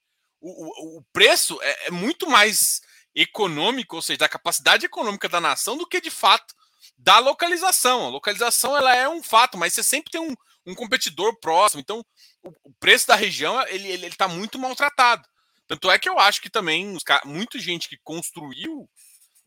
[0.41, 2.81] O, o, o preço é, é, muito mais
[3.15, 6.55] econômico, ou seja, da capacidade econômica da nação, do que de fato
[6.99, 8.07] da localização.
[8.07, 10.35] A localização ela é um fato, mas você sempre tem um,
[10.67, 11.81] um competidor próximo.
[11.81, 12.05] Então,
[12.43, 15.27] o, o, preço da região ele está ele, ele tá muito maltratado.
[15.67, 18.89] Tanto é que eu acho que também os, muita gente que construiu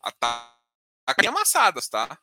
[0.02, 0.56] a tá
[1.26, 2.18] amassadas, tá?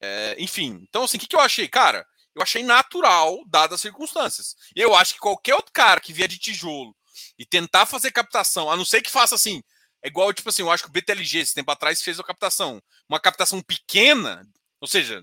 [0.00, 1.68] É, enfim, então assim, o que, que eu achei?
[1.68, 4.54] Cara, eu achei natural, dadas as circunstâncias.
[4.74, 6.96] Eu acho que qualquer outro cara que vier de tijolo
[7.38, 9.60] e tentar fazer captação, a não ser que faça assim,
[10.02, 12.80] é igual, tipo assim, eu acho que o BTLG, esse tempo atrás, fez a captação.
[13.08, 14.46] Uma captação pequena,
[14.80, 15.22] ou seja,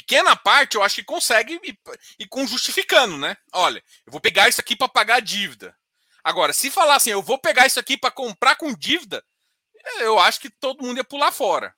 [0.00, 1.78] pequena parte, eu acho que consegue e,
[2.18, 3.36] e com justificando, né?
[3.52, 5.76] Olha, eu vou pegar isso aqui para pagar a dívida.
[6.22, 9.24] Agora, se falar assim, eu vou pegar isso aqui para comprar com dívida,
[10.00, 11.74] eu acho que todo mundo ia pular fora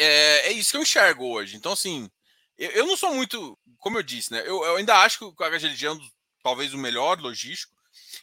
[0.00, 1.56] é, é isso que eu enxergo hoje.
[1.56, 2.10] Então, assim,
[2.56, 4.40] eu, eu, não sou muito, como eu disse, né?
[4.40, 6.10] Eu, eu ainda acho que o HGLG é um
[6.42, 7.74] talvez o melhor logístico.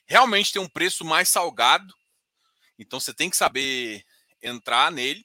[0.08, 1.94] Realmente tem um preço mais salgado.
[2.80, 4.04] Então você tem que saber
[4.42, 5.24] entrar nele.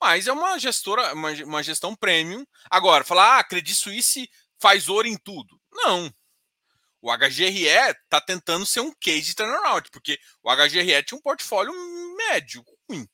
[0.00, 2.44] Mas é uma gestora, uma, uma gestão premium.
[2.70, 5.60] Agora, falar, ah, Credit Suisse faz ouro em tudo.
[5.72, 6.12] Não.
[7.02, 11.72] O HGRE está tentando ser um case de turnaround, porque o HGRE tinha um portfólio
[12.16, 13.08] médio, ruim.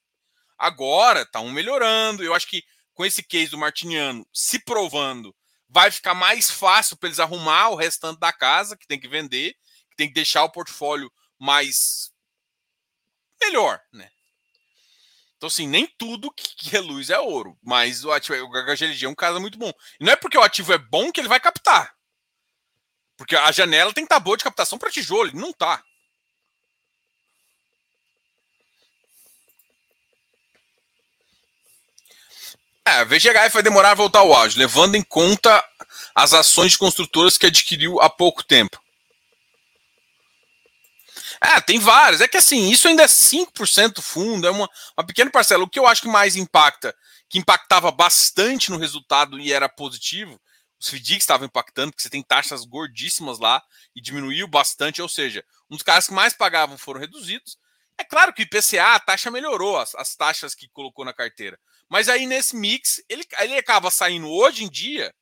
[0.58, 2.24] Agora estão melhorando.
[2.24, 5.34] Eu acho que com esse case do Martiniano se provando,
[5.68, 9.54] vai ficar mais fácil para eles arrumar o restante da casa, que tem que vender,
[9.90, 12.10] que tem que deixar o portfólio mais
[13.40, 14.10] melhor, né?
[15.36, 19.08] Então, assim, nem tudo que é luz é ouro, mas o ativo, o HGLG é
[19.08, 19.72] um caso muito bom.
[20.00, 21.94] E não é porque o ativo é bom que ele vai captar.
[23.16, 25.82] Porque a janela tem que estar boa de captação para tijolo, ele não está.
[32.86, 35.62] É, a VGHF vai demorar a voltar ao áudio, levando em conta
[36.14, 38.80] as ações de construtoras que adquiriu há pouco tempo.
[41.46, 42.20] É, tem várias.
[42.20, 45.62] É que assim, isso ainda é 5% fundo, é uma, uma pequena parcela.
[45.62, 46.92] O que eu acho que mais impacta,
[47.28, 50.40] que impactava bastante no resultado e era positivo,
[50.80, 53.62] os FDICs estavam impactando, porque você tem taxas gordíssimas lá
[53.94, 57.56] e diminuiu bastante, ou seja, um dos caras que mais pagavam foram reduzidos.
[57.96, 61.58] É claro que o IPCA, a taxa melhorou, as, as taxas que colocou na carteira.
[61.88, 65.14] Mas aí nesse mix, ele, ele acaba saindo hoje em dia,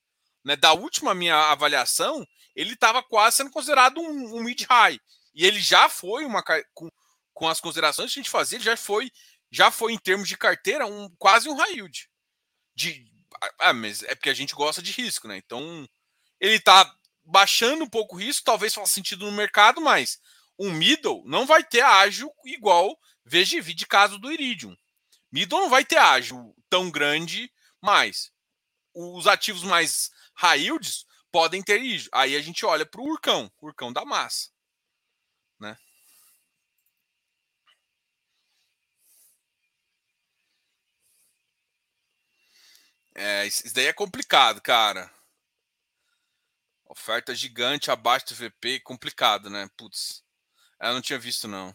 [0.42, 4.98] né, da última minha avaliação, ele estava quase sendo considerado um, um mid-high.
[5.34, 6.42] E ele já foi uma
[6.72, 6.90] com,
[7.32, 9.10] com as considerações que a gente fazia, ele já foi
[9.50, 12.08] já foi em termos de carteira um quase um high yield.
[12.74, 13.06] De,
[13.60, 15.36] ah, mas é porque a gente gosta de risco, né?
[15.36, 15.88] Então,
[16.40, 16.92] ele está
[17.24, 20.20] baixando um pouco o risco, talvez faça sentido no mercado, mas
[20.58, 24.76] um middle não vai ter ágil igual VGV de caso do Iridium.
[25.32, 28.30] Middle não vai ter ágil tão grande, mas
[28.94, 32.10] os ativos mais high yields podem ter ágil.
[32.12, 34.50] Aí a gente olha para o Urcão, Urcão da massa.
[35.58, 35.76] Né?
[43.14, 45.10] É, isso daí é complicado, cara.
[46.86, 49.68] Oferta gigante abaixo do VP, complicado, né?
[49.76, 50.22] Putz,
[50.80, 51.74] eu não tinha visto, não.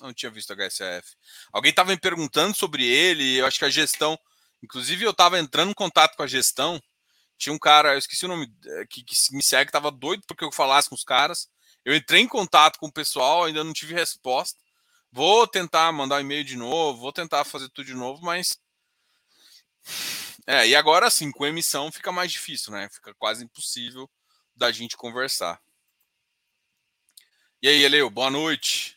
[0.00, 1.16] Não tinha visto HSAF.
[1.52, 4.18] Alguém estava me perguntando sobre ele, eu acho que a gestão.
[4.62, 6.80] Inclusive, eu estava entrando em contato com a gestão.
[7.36, 10.44] Tinha um cara, eu esqueci o nome, eh, que, que me segue, estava doido porque
[10.44, 11.48] eu falasse com os caras.
[11.84, 14.58] Eu entrei em contato com o pessoal, ainda não tive resposta.
[15.12, 18.58] Vou tentar mandar um e-mail de novo, vou tentar fazer tudo de novo, mas.
[20.46, 22.88] É, e agora sim, com emissão fica mais difícil, né?
[22.90, 24.10] Fica quase impossível
[24.54, 25.60] da gente conversar.
[27.62, 28.94] E aí, Eleu, boa noite.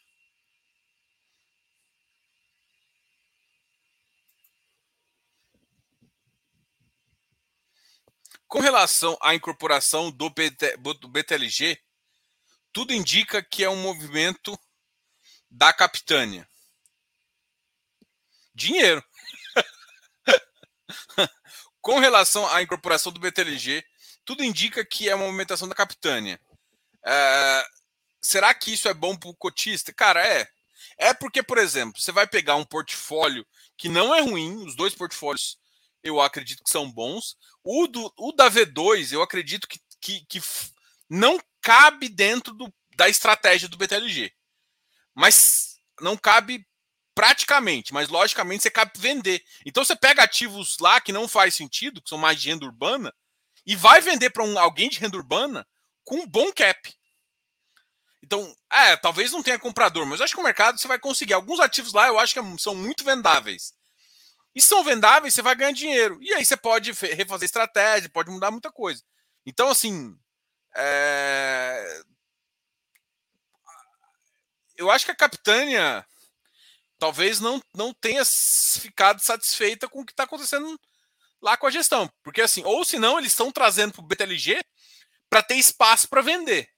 [8.46, 11.82] Com relação à incorporação do, BT, do BTLG,
[12.74, 14.58] tudo indica que é um movimento
[15.50, 16.48] da capitânia.
[18.54, 19.04] Dinheiro.
[21.88, 23.82] Com relação à incorporação do BTLG,
[24.26, 26.38] tudo indica que é uma movimentação da capitânia.
[27.06, 27.66] É,
[28.22, 29.94] será que isso é bom para o cotista?
[29.94, 30.50] Cara, é.
[30.98, 33.48] É porque, por exemplo, você vai pegar um portfólio
[33.78, 35.58] que não é ruim, os dois portfólios
[36.04, 37.38] eu acredito que são bons.
[37.64, 40.42] O, do, o da V2, eu acredito que, que, que
[41.10, 44.34] não cabe dentro do, da estratégia do BTLG.
[45.16, 46.68] Mas não cabe
[47.18, 49.44] praticamente, mas logicamente você cabe vender.
[49.66, 53.12] Então você pega ativos lá que não faz sentido, que são mais de renda urbana,
[53.66, 55.68] e vai vender para um, alguém de renda urbana
[56.04, 56.96] com um bom cap.
[58.22, 61.34] Então, é, talvez não tenha comprador, mas acho que o mercado você vai conseguir.
[61.34, 63.74] Alguns ativos lá eu acho que são muito vendáveis.
[64.54, 66.20] E são vendáveis, você vai ganhar dinheiro.
[66.22, 69.02] E aí você pode refazer estratégia, pode mudar muita coisa.
[69.44, 70.16] Então, assim.
[70.76, 72.04] É...
[74.76, 76.06] Eu acho que a Capitânia
[77.00, 80.80] talvez não, não tenha ficado satisfeita com o que está acontecendo
[81.42, 82.12] lá com a gestão.
[82.24, 84.64] Porque, assim, ou se não, eles estão trazendo para o BTLG
[85.30, 86.70] para ter espaço para vender.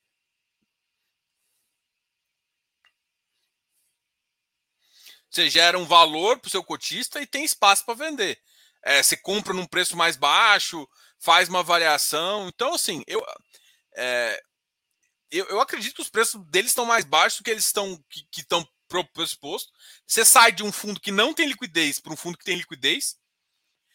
[5.29, 8.41] Você gera um valor para o seu cotista e tem espaço para vender.
[8.83, 10.87] É, você compra num preço mais baixo,
[11.19, 12.47] faz uma variação.
[12.47, 13.23] Então, assim, eu,
[13.95, 14.41] é,
[15.29, 18.41] eu, eu, acredito que os preços deles estão mais baixos do que eles estão que
[18.41, 18.67] estão
[19.13, 19.71] pressuposto.
[20.05, 23.17] Você sai de um fundo que não tem liquidez para um fundo que tem liquidez.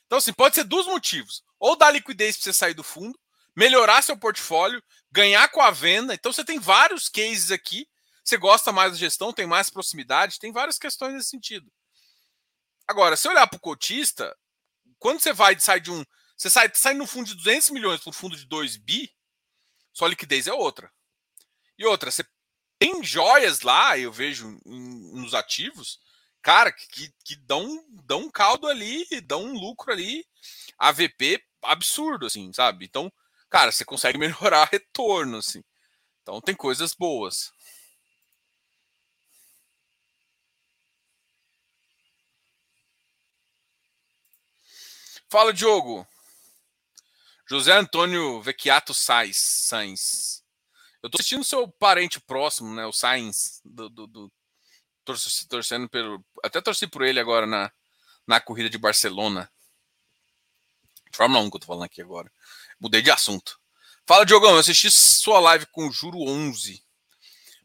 [0.07, 1.43] Então, assim, pode ser dois motivos.
[1.59, 3.19] Ou dar liquidez para você sair do fundo,
[3.57, 6.15] melhorar seu portfólio, ganhar com a venda.
[6.15, 7.87] Então, você tem vários cases aqui
[8.25, 11.71] você gosta mais da gestão, tem mais proximidade, tem várias questões nesse sentido.
[12.89, 14.35] Agora, se olhar para o cotista,
[14.99, 16.03] quando você vai sai de um.
[16.37, 19.15] Você sai, sai no fundo de 200 milhões para um fundo de 2 bi,
[19.93, 20.91] sua liquidez é outra.
[21.79, 22.25] E outra, você
[22.79, 25.99] tem joias lá, eu vejo nos ativos,
[26.43, 30.27] cara, que, que dão, dão um caldo ali, dão um lucro ali,
[30.79, 32.85] AVP absurdo, assim, sabe?
[32.85, 33.13] Então,
[33.49, 35.63] cara, você consegue melhorar retorno, assim.
[36.23, 37.53] Então, tem coisas boas.
[45.29, 46.07] Fala, Diogo.
[47.49, 49.37] José Antônio Vecchiato Sainz.
[49.37, 50.44] Sainz.
[51.05, 52.87] Eu tô assistindo seu parente próximo, né?
[52.87, 53.61] O Sainz.
[53.63, 54.33] Do, do, do
[55.51, 56.25] torcendo pelo.
[56.43, 57.71] Até torci por ele agora na,
[58.27, 59.53] na corrida de Barcelona.
[61.13, 62.33] Fórmula 1 que eu tô falando aqui agora.
[62.81, 63.61] Mudei de assunto.
[64.07, 64.53] Fala, Diogão.
[64.53, 66.83] Eu assisti sua live com o Juro 11.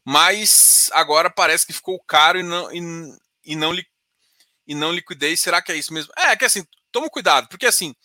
[0.04, 3.86] Mas agora parece que ficou caro e não, e, e não, li,
[4.66, 5.40] e não liquidez.
[5.40, 6.12] Será que é isso mesmo?
[6.14, 7.96] É, é que assim, toma cuidado, porque assim,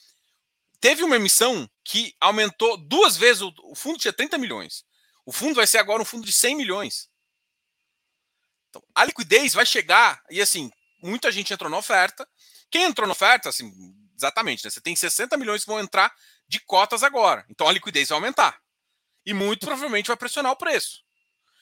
[0.80, 4.86] teve uma emissão que aumentou duas vezes, o, o fundo tinha 30 milhões.
[5.26, 7.10] O fundo vai ser agora um fundo de 100 milhões.
[8.70, 10.70] Então, a liquidez vai chegar, e assim,
[11.02, 12.28] muita gente entrou na oferta.
[12.70, 13.72] Quem entrou na oferta, assim,
[14.16, 14.70] exatamente, né?
[14.70, 16.14] Você tem 60 milhões que vão entrar
[16.48, 17.46] de cotas agora.
[17.50, 18.60] Então a liquidez vai aumentar.
[19.26, 21.04] E muito provavelmente vai pressionar o preço.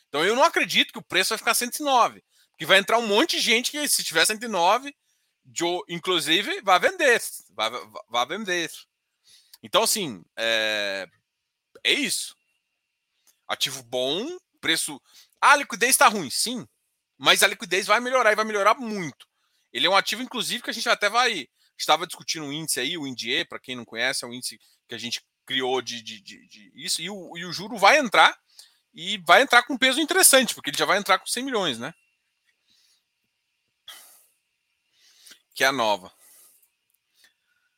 [0.10, 2.24] Então eu não acredito que o preço vai ficar 109.
[2.52, 4.96] Porque vai entrar um monte de gente que, se tiver 109,
[5.52, 7.22] Joe, inclusive, vai vender.
[7.50, 7.70] Vai,
[8.10, 8.72] vai vender.
[9.62, 11.08] Então, assim, é,
[11.84, 12.36] é isso.
[13.48, 14.26] Ativo bom,
[14.60, 15.02] preço.
[15.42, 16.68] Ah, a liquidez está ruim, sim.
[17.18, 19.28] Mas a liquidez vai melhorar e vai melhorar muito.
[19.72, 21.48] Ele é um ativo, inclusive, que a gente até vai.
[21.78, 24.96] Estava discutindo um índice aí, o INDIE, para quem não conhece, é um índice que
[24.96, 27.02] a gente criou de, de, de, de isso.
[27.02, 28.38] E o, e o juro vai entrar
[28.94, 31.94] e vai entrar com peso interessante, porque ele já vai entrar com 100 milhões, né?
[35.54, 36.12] que é a nova.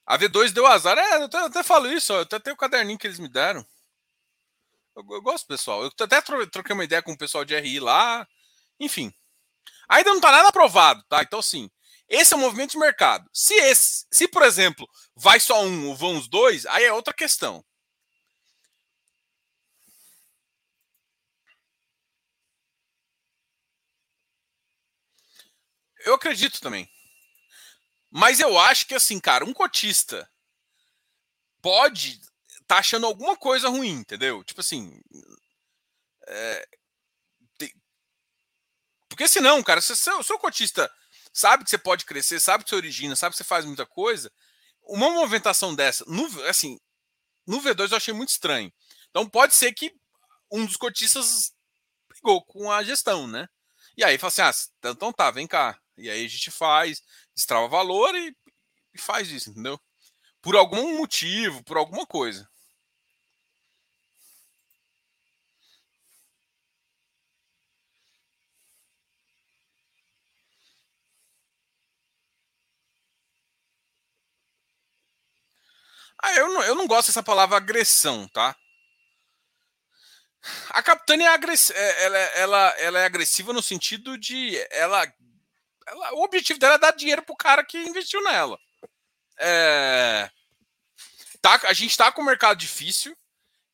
[0.06, 0.98] A V2 deu azar.
[0.98, 3.20] É, eu até, eu até falo isso, ó, eu até tenho o caderninho que eles
[3.20, 3.66] me deram.
[4.96, 5.84] Eu, eu, gosto, pessoal.
[5.84, 8.28] Eu até troquei uma ideia com o pessoal de RI lá.
[8.80, 9.14] Enfim.
[9.90, 11.22] Ainda não está nada aprovado, tá?
[11.24, 11.70] Então, sim.
[12.10, 13.30] Esse é um movimento de mercado.
[13.34, 17.14] Se esse, se, por exemplo, vai só um ou vão os dois, aí é outra
[17.14, 17.64] questão.
[26.06, 26.88] Eu acredito também.
[28.12, 30.30] Mas eu acho que, assim, cara, um cotista
[31.62, 32.22] pode
[32.68, 34.44] tá achando alguma coisa ruim, entendeu?
[34.44, 35.00] Tipo assim.
[36.28, 36.68] É,
[37.58, 37.72] tem,
[39.10, 40.92] porque senão, cara, se o seu cotista
[41.34, 44.32] sabe que você pode crescer, sabe que você origina, sabe que você faz muita coisa,
[44.84, 46.80] uma movimentação dessa, no, assim,
[47.46, 48.72] no V2 eu achei muito estranho.
[49.10, 49.94] Então pode ser que
[50.52, 51.54] um dos cotistas
[52.10, 53.48] brigou com a gestão, né?
[53.98, 55.80] E aí fala assim: ah, então tá, vem cá.
[55.98, 57.02] E aí a gente faz,
[57.36, 58.36] destrava valor e,
[58.94, 59.80] e faz isso, entendeu?
[60.42, 62.48] Por algum motivo, por alguma coisa.
[76.22, 78.56] Ah, eu não, eu não gosto dessa palavra agressão, tá?
[80.70, 81.72] A Capitânia é, agress...
[81.72, 85.06] É, ela, ela, ela é agressiva no sentido de ela,
[85.88, 88.60] ela, o objetivo dela é dar dinheiro pro cara que investiu nela.
[89.38, 90.30] É...
[91.42, 93.16] Tá, a gente está com um mercado difícil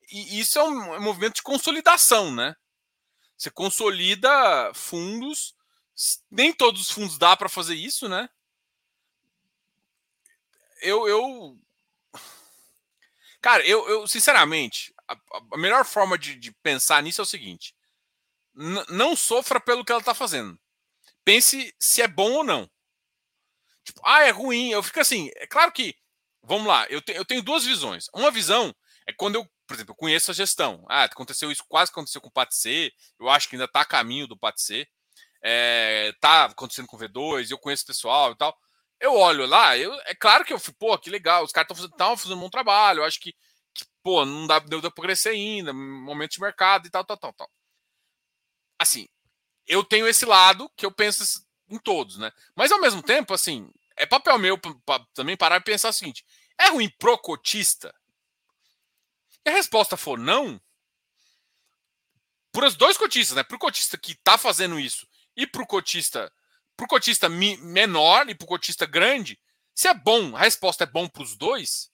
[0.10, 2.56] e isso é é um movimento de consolidação, né?
[3.38, 5.56] Você consolida fundos,
[6.30, 8.30] nem todos os fundos dá para fazer isso, né?
[10.82, 11.61] Eu, eu
[13.42, 15.18] Cara, eu, eu sinceramente, a,
[15.54, 17.76] a melhor forma de, de, pensar nisso é o seguinte:
[18.90, 20.58] não sofra pelo que ela tá fazendo.
[21.26, 22.70] Pense se é bom ou não.
[23.84, 24.70] Tipo, ah, é ruim.
[24.70, 25.96] Eu fico assim, é claro que,
[26.44, 28.08] vamos lá, eu, te, eu tenho duas visões.
[28.14, 28.74] Uma visão
[29.08, 30.86] é quando eu, por exemplo, eu conheço a gestão.
[30.88, 32.94] Ah, aconteceu isso, quase aconteceu com o PATC.
[33.20, 34.88] Eu acho que ainda tá a caminho do PATC.
[35.44, 38.56] É, tá acontecendo com o V2, eu conheço o pessoal e tal
[39.02, 41.76] eu olho lá, eu, é claro que eu fico, pô, que legal, os caras estão
[41.76, 43.34] fazendo, fazendo um bom trabalho, eu acho que,
[43.74, 47.34] que pô, não dá, deu para crescer ainda, momento de mercado e tal, tal, tal,
[47.34, 47.52] tal.
[48.80, 49.08] Assim,
[49.68, 52.32] eu tenho esse lado que eu penso em todos, né?
[52.56, 56.26] Mas ao mesmo tempo, assim, é papel meu pra, também parar e pensar o seguinte:
[56.60, 57.94] é ruim pro cotista?
[59.44, 60.62] E a resposta for não,
[62.52, 63.44] para os dois cotistas, né?
[63.44, 66.32] Para o cotista que está fazendo isso e para o cotista
[66.82, 69.40] para o cotista menor e para o cotista grande,
[69.74, 71.92] se é bom, a resposta é bom para os dois.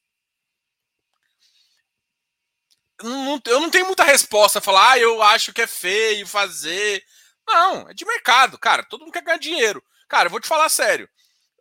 [3.02, 7.04] Eu não tenho muita resposta falar, ah, eu acho que é feio fazer.
[7.46, 8.84] Não, é de mercado, cara.
[8.84, 9.84] Todo mundo quer ganhar dinheiro.
[10.08, 11.08] Cara, eu vou te falar sério.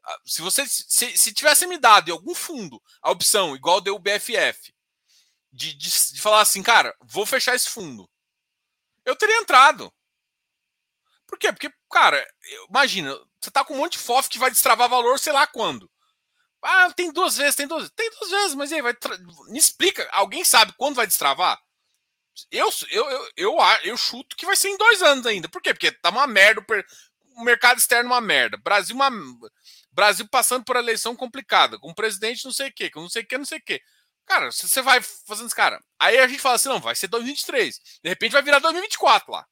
[0.05, 3.97] Ah, se você se, se tivesse me dado em algum fundo a opção, igual deu
[3.97, 4.73] o BFF,
[5.53, 8.09] de, de, de falar assim, cara, vou fechar esse fundo,
[9.05, 9.93] eu teria entrado.
[11.27, 11.53] Por quê?
[11.53, 12.25] Porque, cara,
[12.69, 15.91] imagina, você tá com um monte de FOF que vai destravar valor sei lá quando.
[16.63, 18.95] Ah, tem duas vezes, tem duas Tem duas vezes, mas aí vai.
[18.95, 19.17] Tra...
[19.49, 21.59] Me explica, alguém sabe quando vai destravar?
[22.51, 25.49] Eu, eu, eu, eu, eu chuto que vai ser em dois anos ainda.
[25.49, 25.73] Por quê?
[25.73, 26.65] Porque tá uma merda.
[27.37, 28.57] O mercado externo uma merda.
[28.59, 29.11] Brasil, uma,
[29.91, 33.23] Brasil passando por eleição complicada, com um presidente não sei o quê, com não sei
[33.23, 33.81] o quê, não sei o quê.
[34.27, 35.81] Cara, você vai fazendo isso, cara.
[35.99, 37.81] Aí a gente fala assim: não, vai ser 2023.
[38.03, 39.47] De repente vai virar 2024 lá.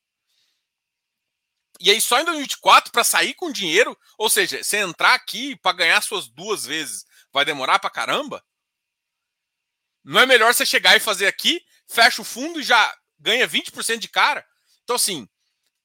[1.85, 5.77] E aí só em 2024 para sair com dinheiro, ou seja, você entrar aqui para
[5.77, 8.43] ganhar suas duas vezes, vai demorar para caramba?
[10.03, 13.99] Não é melhor você chegar e fazer aqui, fecha o fundo e já ganha 20%
[13.99, 14.47] de cara?
[14.83, 15.29] Então assim,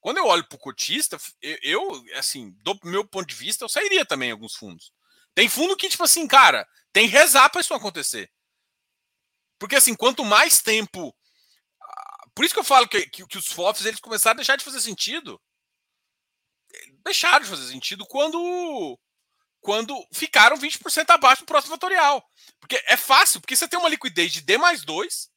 [0.00, 4.06] quando eu olho para o cotista, eu, assim, do meu ponto de vista, eu sairia
[4.06, 4.94] também em alguns fundos.
[5.34, 8.32] Tem fundo que, tipo assim, cara, tem que rezar para isso acontecer.
[9.58, 11.14] Porque, assim, quanto mais tempo.
[12.34, 14.64] Por isso que eu falo que, que, que os FOFs eles começaram a deixar de
[14.64, 15.38] fazer sentido
[17.04, 18.98] deixaram de fazer sentido quando
[19.60, 22.26] quando ficaram 20% abaixo do próximo fatorial.
[22.58, 25.30] Porque é fácil, porque você tem uma liquidez de D mais 2,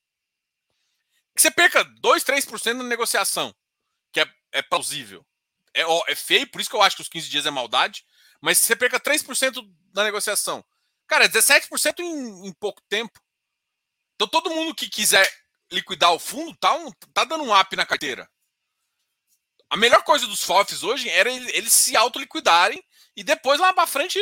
[1.36, 3.53] que você perca 2, 3% na negociação,
[4.14, 5.26] que é, é plausível.
[5.74, 8.05] É, é feio, por isso que eu acho que os 15 dias é maldade,
[8.41, 9.61] mas você perca 3%
[9.93, 10.64] na negociação.
[11.07, 13.20] Cara, é 17% em, em pouco tempo.
[14.16, 15.30] Então todo mundo que quiser
[15.72, 18.30] liquidar o fundo tá, um, tá dando um up na carteira.
[19.74, 22.80] A melhor coisa dos FOFs hoje era eles se autoliquidarem
[23.16, 24.20] e depois lá para frente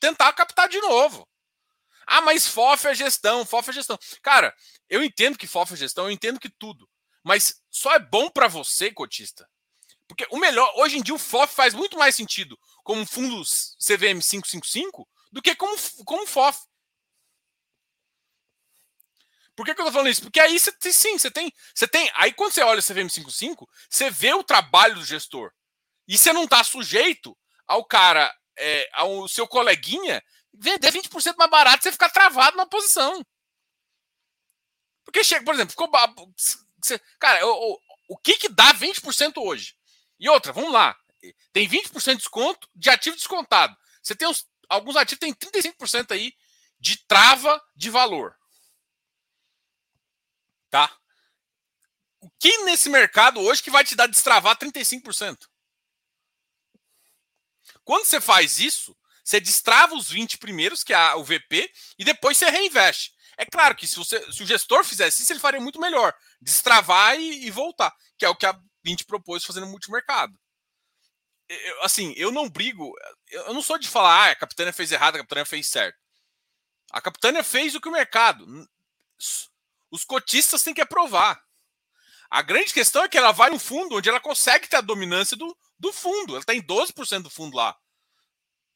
[0.00, 1.28] tentar captar de novo.
[2.04, 3.96] Ah, mas FOF é gestão, FOF é gestão.
[4.20, 4.52] Cara,
[4.90, 6.90] eu entendo que FOF é gestão, eu entendo que tudo.
[7.22, 9.48] Mas só é bom para você, cotista.
[10.08, 14.20] Porque o melhor, hoje em dia o FOF faz muito mais sentido como fundos CVM
[14.20, 16.58] 555 do que como, como FOF.
[19.54, 20.22] Por que, que eu tô falando isso?
[20.22, 22.10] Porque aí você tem, sim, você tem, você tem.
[22.14, 25.52] Aí quando você olha o CVM55, você vê o trabalho do gestor.
[26.08, 27.36] E você não tá sujeito
[27.66, 30.22] ao cara, é, ao seu coleguinha,
[30.52, 33.24] vender 20% mais barato você ficar travado na posição.
[35.04, 35.90] Porque chega, por exemplo, ficou.
[37.18, 37.78] Cara, o, o,
[38.10, 39.74] o que que dá 20% hoje?
[40.18, 40.96] E outra, vamos lá.
[41.52, 43.76] tem 20% de desconto de ativo descontado.
[44.02, 46.32] Você tem uns, alguns ativos tem 35% aí
[46.80, 48.36] de trava de valor.
[50.72, 50.90] Tá?
[52.18, 55.46] O que nesse mercado hoje que vai te dar destravar 35%?
[57.84, 62.38] Quando você faz isso, você destrava os 20 primeiros, que é o VP, e depois
[62.38, 63.12] você reinveste.
[63.36, 66.14] É claro que se, você, se o gestor fizesse isso, ele faria muito melhor.
[66.40, 70.32] Destravar e, e voltar, que é o que a 20 propôs fazendo multimercado.
[71.50, 72.94] Eu, assim, eu não brigo,
[73.28, 75.98] eu não sou de falar, ah, a Capitânia fez errado, a Capitânia fez certo.
[76.90, 78.46] A Capitânia fez o que o mercado.
[79.92, 81.40] Os cotistas têm que aprovar.
[82.30, 85.36] A grande questão é que ela vai no fundo onde ela consegue ter a dominância
[85.36, 86.34] do, do fundo.
[86.34, 87.78] Ela tem 12% do fundo lá,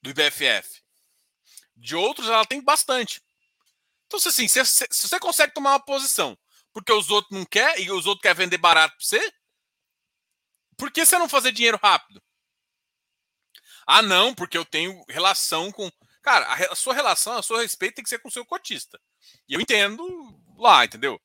[0.03, 0.83] do IBFF.
[1.75, 3.23] De outros, ela tem bastante.
[4.07, 6.39] Então, assim, se, se, se você consegue tomar uma posição
[6.71, 9.33] porque os outros não querem e os outros querem vender barato para você,
[10.77, 12.23] por que você não fazer dinheiro rápido?
[13.87, 15.91] Ah, não, porque eu tenho relação com.
[16.21, 19.01] Cara, a, a sua relação, a sua respeito tem que ser com o seu cotista.
[19.49, 20.05] E eu entendo
[20.63, 21.21] lá, entendeu?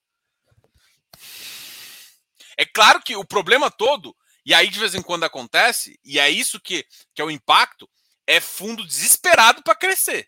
[2.58, 4.16] É claro que o problema todo,
[4.46, 7.90] e aí de vez em quando acontece, e é isso que, que é o impacto,
[8.28, 10.28] é fundo desesperado para crescer.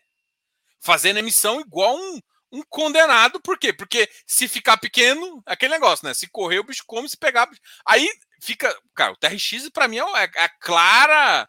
[0.80, 2.20] Fazendo emissão igual um,
[2.52, 3.72] um condenado, por quê?
[3.72, 6.14] Porque se ficar pequeno, é aquele negócio, né?
[6.14, 7.48] Se correr, o bicho come, se pegar.
[7.86, 8.08] Aí
[8.40, 8.76] fica.
[8.94, 11.48] Cara, o TRX para mim é, é clara.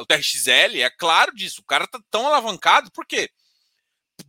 [0.00, 1.60] o TRXL é claro disso.
[1.60, 3.30] O cara tá tão alavancado, por quê?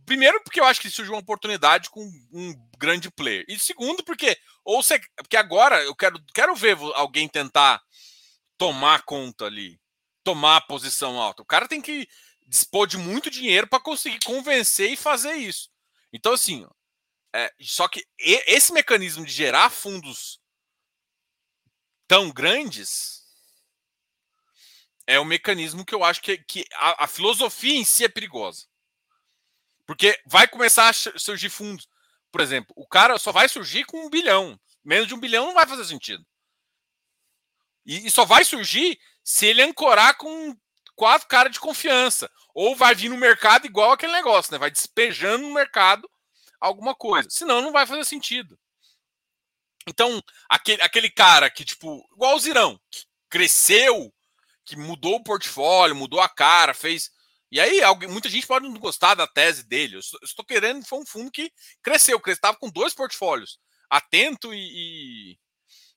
[0.04, 3.44] Primeiro, porque eu acho que surgiu uma oportunidade com um grande player.
[3.48, 4.36] E segundo, porque.
[4.64, 7.82] Ou você, porque agora eu quero, quero ver alguém tentar
[8.56, 9.78] tomar conta ali,
[10.22, 11.42] tomar a posição alta.
[11.42, 12.08] O cara tem que
[12.46, 15.70] dispor de muito dinheiro para conseguir convencer e fazer isso.
[16.12, 16.66] Então, assim,
[17.34, 20.40] é, só que esse mecanismo de gerar fundos
[22.06, 23.24] tão grandes
[25.06, 28.66] é um mecanismo que eu acho que, que a, a, filosofia em si é perigosa.
[29.86, 31.88] Porque vai começar a surgir fundos.
[32.32, 34.58] Por exemplo, o cara só vai surgir com um bilhão.
[34.84, 36.24] Menos de um bilhão não vai fazer sentido.
[37.86, 40.56] E, e só vai surgir se ele ancorar com
[40.94, 42.30] quatro caras de confiança.
[42.54, 44.58] Ou vai vir no mercado igual aquele negócio, né?
[44.58, 46.08] Vai despejando no mercado
[46.60, 47.28] alguma coisa.
[47.30, 48.58] Senão não vai fazer sentido.
[49.86, 54.12] Então, aquele, aquele cara que, tipo, igual o Zirão, que cresceu,
[54.64, 57.10] que mudou o portfólio, mudou a cara, fez.
[57.54, 59.94] E aí, alguém, muita gente pode não gostar da tese dele.
[59.94, 63.60] Eu estou querendo, foi um fundo que cresceu, estava com dois portfólios.
[63.88, 64.58] Atento e.
[64.58, 65.38] e...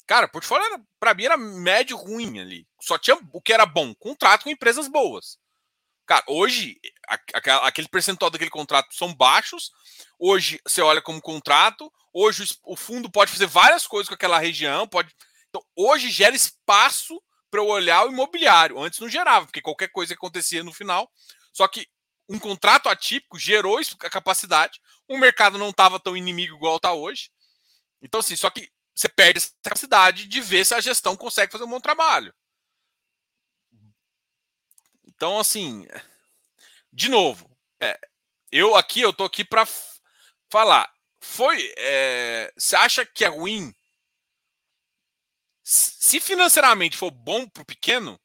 [0.05, 0.63] Cara, portfólio
[0.99, 2.67] para mim era médio ruim ali.
[2.79, 5.39] Só tinha o que era bom, contrato com empresas boas.
[6.05, 6.79] Cara, hoje,
[7.63, 9.71] aquele percentual daquele contrato são baixos.
[10.19, 11.91] Hoje, você olha como contrato.
[12.13, 14.87] Hoje, o fundo pode fazer várias coisas com aquela região.
[14.87, 15.11] pode.
[15.49, 18.79] Então, hoje gera espaço para eu olhar o imobiliário.
[18.79, 21.09] Antes não gerava, porque qualquer coisa que acontecia no final.
[21.57, 21.89] Só que
[22.29, 24.79] um contrato atípico gerou a capacidade.
[25.07, 27.31] O mercado não estava tão inimigo igual está hoje.
[27.99, 31.63] Então, assim, só que você perde essa capacidade de ver se a gestão consegue fazer
[31.63, 32.31] um bom trabalho.
[35.07, 35.87] Então, assim,
[36.93, 37.49] de novo,
[37.81, 37.99] é,
[38.51, 39.67] eu aqui, eu tô aqui para
[40.51, 40.93] falar.
[41.19, 41.73] Foi.
[41.75, 43.73] É, você acha que é ruim?
[45.63, 48.21] Se financeiramente for bom para o pequeno,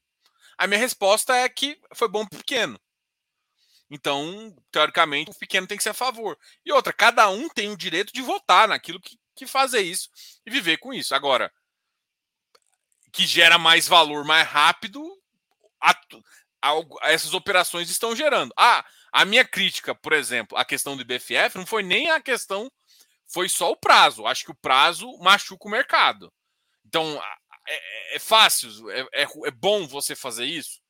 [0.58, 2.78] a minha resposta é que foi bom para o pequeno.
[3.94, 6.38] Então, teoricamente, o pequeno tem que ser a favor.
[6.64, 10.08] E outra, cada um tem o direito de votar naquilo que, que fazer isso
[10.46, 11.14] e viver com isso.
[11.14, 11.52] Agora,
[13.12, 15.06] que gera mais valor mais rápido,
[17.02, 18.54] essas operações estão gerando.
[18.56, 18.82] Ah,
[19.12, 22.72] a minha crítica, por exemplo, a questão do IBFF não foi nem a questão,
[23.28, 24.26] foi só o prazo.
[24.26, 26.32] Acho que o prazo machuca o mercado.
[26.86, 27.22] Então,
[27.68, 30.80] é, é fácil, é, é, é, bom você fazer isso.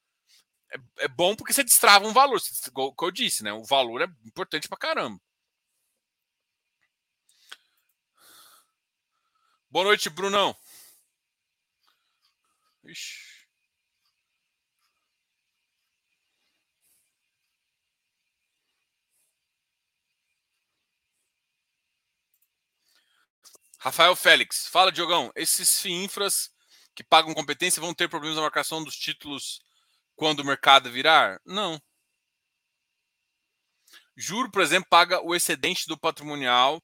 [0.73, 2.41] É, é, bom porque você destrava um valor,
[2.73, 3.53] como eu disse, né?
[3.53, 5.21] O valor é importante pra caramba.
[9.71, 10.57] Boa noite, Brunão.
[12.85, 13.33] Ixi.
[23.79, 25.33] Rafael Félix, fala, Diogão.
[25.35, 26.51] Esses FIINFRAs
[26.95, 29.61] que pagam competência vão ter problemas na marcação dos títulos
[30.23, 31.41] quando o mercado virar?
[31.45, 31.83] Não.
[34.17, 36.81] Juro, por exemplo, paga o excedente do patrimonial.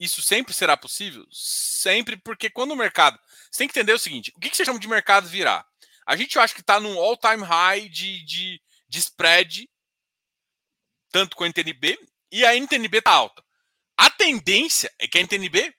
[0.00, 1.26] Isso sempre será possível?
[1.30, 3.20] Sempre, porque quando o mercado.
[3.50, 5.66] Você tem que entender o seguinte: o que você chama de mercado virar?
[6.06, 9.68] A gente acha que está num all-time high de, de, de spread,
[11.10, 11.98] tanto com a NTNB,
[12.30, 13.44] e a NTNB está alta.
[13.98, 15.74] A tendência é que a NTNB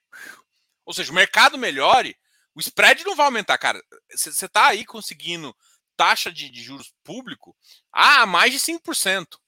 [0.86, 2.16] ou seja, o mercado melhore,
[2.54, 3.82] o spread não vai aumentar, cara.
[4.14, 5.56] Você está aí conseguindo
[5.96, 7.56] taxa de, de juros público
[7.92, 9.38] a mais de 5%.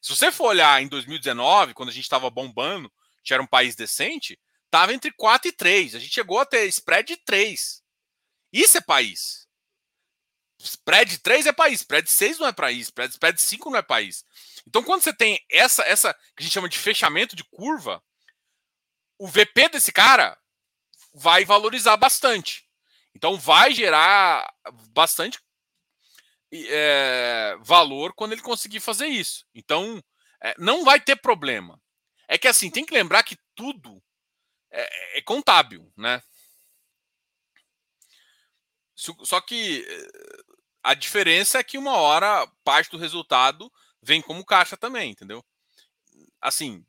[0.00, 2.92] Se você for olhar em 2019, quando a gente estava bombando,
[3.24, 5.94] que era um país decente, estava entre 4 e 3.
[5.94, 7.82] A gente chegou a ter spread de 3.
[8.52, 9.46] Isso é país.
[10.60, 13.70] Spread de 3 é país, spread de 6 não é país, spread, spread de 5
[13.70, 14.24] não é país.
[14.66, 18.02] Então, quando você tem essa, essa que a gente chama de fechamento de curva,
[19.18, 20.36] o VP desse cara
[21.14, 22.66] vai valorizar bastante.
[23.14, 24.52] Então, vai gerar
[24.90, 25.40] bastante
[26.52, 29.44] é, valor quando ele conseguir fazer isso.
[29.54, 30.02] Então,
[30.42, 31.80] é, não vai ter problema.
[32.26, 34.02] É que assim, tem que lembrar que tudo
[34.70, 36.22] é, é contábil, né?
[39.24, 39.86] Só que
[40.82, 43.70] a diferença é que uma hora parte do resultado
[44.02, 45.44] vem como caixa também, entendeu?
[46.40, 46.84] Assim,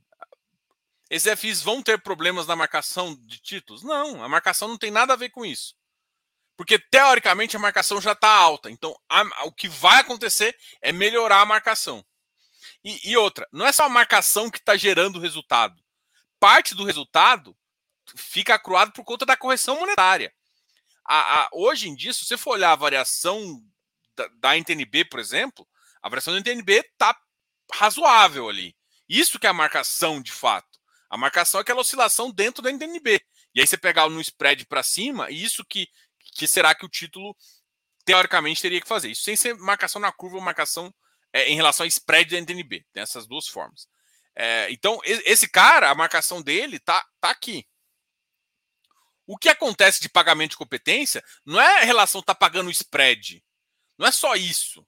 [1.09, 3.83] esses FIs vão ter problemas na marcação de títulos?
[3.83, 5.75] Não, a marcação não tem nada a ver com isso.
[6.59, 8.69] Porque teoricamente a marcação já está alta.
[8.69, 12.05] Então a, o que vai acontecer é melhorar a marcação.
[12.83, 15.81] E, e outra, não é só a marcação que está gerando o resultado.
[16.37, 17.55] Parte do resultado
[18.13, 20.33] fica acruado por conta da correção monetária.
[21.05, 23.63] A, a, hoje em dia, se você for olhar a variação
[24.13, 25.65] da, da NTNB, por exemplo,
[26.01, 27.17] a variação da NTNB está
[27.71, 28.75] razoável ali.
[29.07, 30.77] Isso que é a marcação de fato.
[31.09, 33.21] A marcação é aquela oscilação dentro da NTNB.
[33.55, 35.87] E aí você pegar no spread para cima, e isso que
[36.33, 37.35] que será que o título
[38.05, 39.11] teoricamente teria que fazer.
[39.11, 40.93] Isso sem ser marcação na curva ou marcação
[41.31, 42.85] é, em relação a spread da NTNB.
[42.91, 43.87] Tem essas duas formas.
[44.35, 47.67] É, então, esse cara, a marcação dele tá, tá aqui.
[49.27, 53.43] O que acontece de pagamento de competência não é a relação tá pagando spread.
[53.97, 54.83] Não é só isso.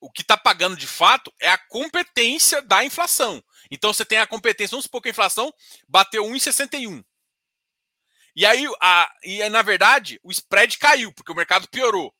[0.00, 3.44] O que está pagando de fato é a competência da inflação.
[3.70, 5.52] Então você tem a competência, vamos supor que a inflação
[5.86, 7.04] bateu 1,61.
[8.34, 12.14] E aí, a, e na verdade, o spread caiu, porque o mercado piorou.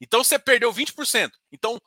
[0.00, 1.30] Então você perdeu 20%.
[1.52, 1.80] Então,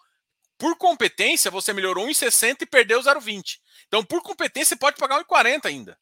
[0.57, 3.59] por competência, você melhorou 1,60 e perdeu 0,20.
[3.87, 5.99] Então, por competência, você pode pagar 1,40 ainda.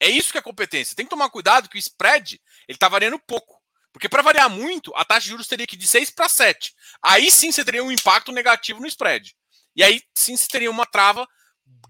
[0.00, 0.96] É isso que é competência.
[0.96, 3.58] Tem que tomar cuidado que o spread ele está variando pouco.
[3.92, 6.74] Porque para variar muito, a taxa de juros teria que ir de 6 para 7.
[7.02, 9.34] Aí sim você teria um impacto negativo no spread.
[9.74, 11.26] E aí sim você teria uma trava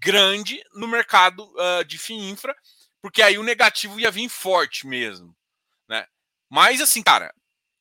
[0.01, 2.55] grande no mercado uh, de FII infra
[3.01, 5.35] porque aí o negativo ia vir forte mesmo,
[5.87, 6.07] né?
[6.49, 7.33] Mas assim, cara,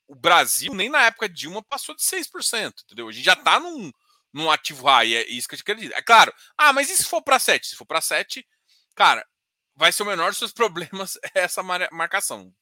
[0.06, 3.08] o Brasil nem na época de Dilma passou de 6%, entendeu?
[3.08, 3.92] A gente já tá num,
[4.32, 5.94] num ativo high, é isso que eu quero dizer.
[5.94, 7.68] É claro, ah, mas e se for para 7?
[7.68, 8.46] Se for para 7,
[8.94, 9.26] cara,
[9.76, 12.52] vai ser o menor dos seus problemas essa marcação.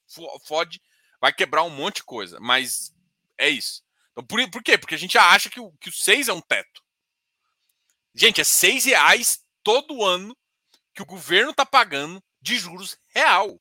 [0.44, 0.80] Fode,
[1.20, 2.92] vai quebrar um monte de coisa, mas
[3.38, 3.82] é isso.
[4.12, 4.78] Então, por, por quê?
[4.78, 6.82] Porque a gente acha que o, que o 6 é um teto.
[8.14, 10.36] Gente, é 6 reais todo ano
[10.94, 13.60] que o governo tá pagando de juros real.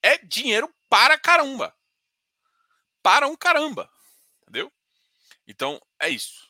[0.00, 1.74] É dinheiro para caramba.
[3.02, 3.90] Para um caramba.
[4.42, 4.72] Entendeu?
[5.48, 6.48] Então, é isso.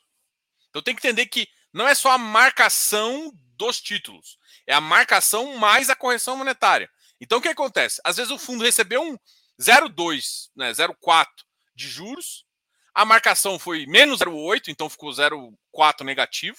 [0.69, 5.57] Então tem que entender que não é só a marcação dos títulos, é a marcação
[5.57, 6.91] mais a correção monetária.
[7.21, 8.01] Então o que acontece?
[8.05, 9.17] Às vezes o fundo recebeu um
[9.61, 11.27] 0,2, né, 0,4
[11.75, 12.45] de juros,
[12.93, 16.59] a marcação foi menos 0,8, então ficou 0,4 negativo,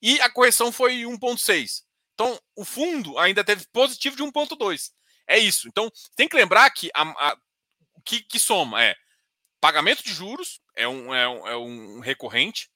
[0.00, 1.84] e a correção foi 1,6.
[2.14, 4.90] Então, o fundo ainda teve positivo de 1,2.
[5.26, 5.68] É isso.
[5.68, 7.36] Então, tem que lembrar que a, a,
[8.04, 8.96] que, que soma é
[9.60, 12.70] pagamento de juros, é um, é um, é um recorrente.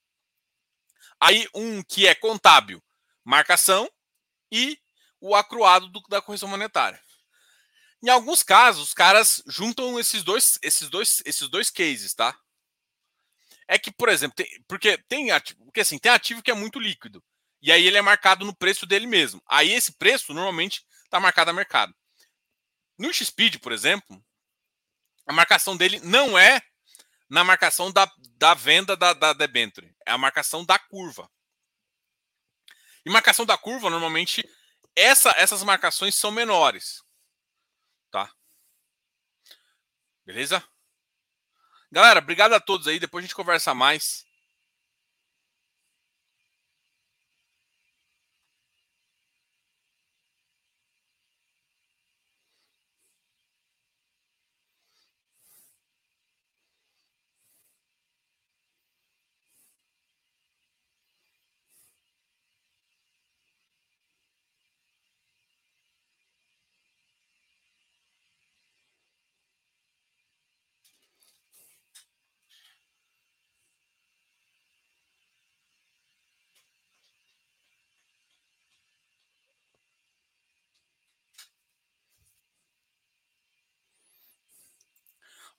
[1.19, 2.81] Aí, um que é contábil,
[3.23, 3.89] marcação,
[4.51, 4.79] e
[5.19, 7.01] o acruado do, da correção monetária.
[8.01, 12.37] Em alguns casos, os caras juntam esses dois, esses dois, esses dois cases, tá?
[13.67, 16.79] É que, por exemplo, tem, porque tem ativo, porque assim, tem ativo que é muito
[16.79, 17.23] líquido.
[17.61, 19.41] E aí ele é marcado no preço dele mesmo.
[19.47, 21.93] Aí esse preço normalmente está marcado a mercado.
[22.97, 24.23] No XPeed, por exemplo,
[25.25, 26.61] a marcação dele não é
[27.29, 31.29] na marcação da, da venda da, da debenture, é a marcação da curva.
[33.05, 34.47] E marcação da curva, normalmente,
[34.95, 37.01] essa, essas marcações são menores.
[38.11, 38.29] Tá?
[40.25, 40.61] Beleza?
[41.89, 42.99] Galera, obrigado a todos aí.
[42.99, 44.26] Depois a gente conversa mais.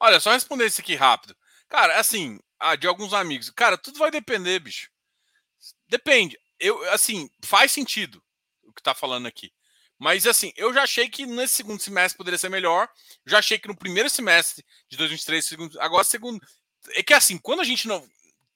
[0.01, 1.37] Olha, só responder isso aqui rápido.
[1.69, 3.51] Cara, assim, ah, de alguns amigos.
[3.51, 4.91] Cara, tudo vai depender, bicho.
[5.89, 6.39] Depende.
[6.59, 8.23] Eu, assim, faz sentido
[8.63, 9.53] o que tá falando aqui.
[9.99, 12.89] Mas, assim, eu já achei que nesse segundo semestre poderia ser melhor.
[13.27, 16.41] Já achei que no primeiro semestre de 2023, segundo, agora segundo.
[16.91, 18.09] É que, assim, quando a gente não.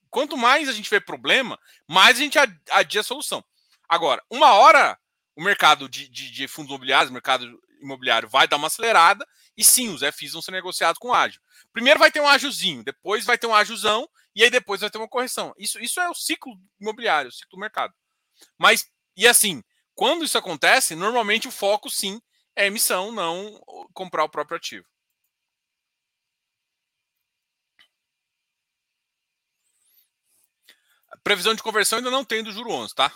[0.09, 2.37] Quanto mais a gente vê problema, mais a gente
[2.69, 3.43] adia a solução.
[3.89, 4.97] Agora, uma hora
[5.35, 9.89] o mercado de, de, de fundos imobiliários, mercado imobiliário vai dar uma acelerada e sim,
[9.89, 11.41] os FIs vão ser negociados com ágil.
[11.71, 14.97] Primeiro vai ter um ágilzinho, depois vai ter um ágilzão e aí depois vai ter
[14.97, 15.53] uma correção.
[15.57, 17.93] Isso, isso é o ciclo imobiliário, o ciclo do mercado.
[18.57, 19.63] Mas, e assim,
[19.95, 22.21] quando isso acontece, normalmente o foco sim
[22.55, 23.61] é emissão, não
[23.93, 24.85] comprar o próprio ativo.
[31.23, 33.11] Previsão de conversão ainda não tem do juro 11, tá?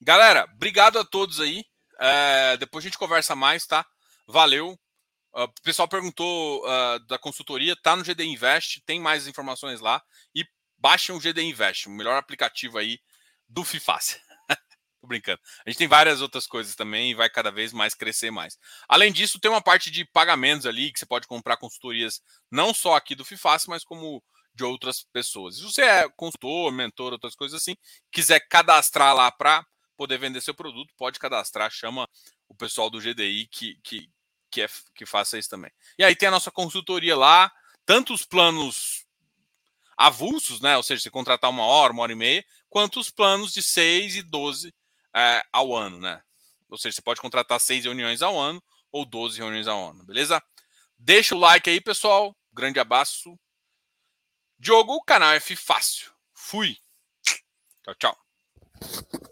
[0.00, 1.64] Galera, obrigado a todos aí.
[2.00, 3.86] É, depois a gente conversa mais, tá?
[4.26, 4.78] Valeu.
[5.34, 10.02] Uh, o pessoal perguntou uh, da consultoria, tá no GD Invest, tem mais informações lá.
[10.34, 10.44] E
[10.78, 12.98] baixem o GD Invest, o melhor aplicativo aí
[13.48, 14.18] do FIFAS.
[15.00, 15.40] Tô brincando.
[15.66, 18.56] A gente tem várias outras coisas também e vai cada vez mais crescer mais.
[18.88, 22.20] Além disso, tem uma parte de pagamentos ali que você pode comprar consultorias
[22.50, 24.22] não só aqui do FIFAS, mas como
[24.54, 25.56] de outras pessoas.
[25.56, 27.76] Se você é consultor, mentor, outras coisas assim,
[28.12, 29.66] quiser cadastrar lá para
[29.96, 32.08] poder vender seu produto, pode cadastrar, chama
[32.48, 34.10] o pessoal do GDI que, que,
[34.50, 35.70] que, é, que faça isso também.
[35.98, 37.52] E aí tem a nossa consultoria lá,
[37.84, 39.04] tanto os planos
[39.96, 40.76] avulsos, né?
[40.76, 44.16] Ou seja, você contratar uma hora, uma hora e meia, quanto os planos de 6
[44.16, 44.74] e 12
[45.14, 46.22] é, ao ano, né?
[46.68, 50.42] Ou seja, você pode contratar 6 reuniões ao ano ou 12 reuniões ao ano, beleza?
[50.98, 52.36] Deixa o like aí, pessoal.
[52.52, 53.38] Grande abraço.
[54.58, 56.12] Diogo, o canal F Fácil.
[56.32, 56.78] Fui.
[57.84, 59.30] Tchau, tchau.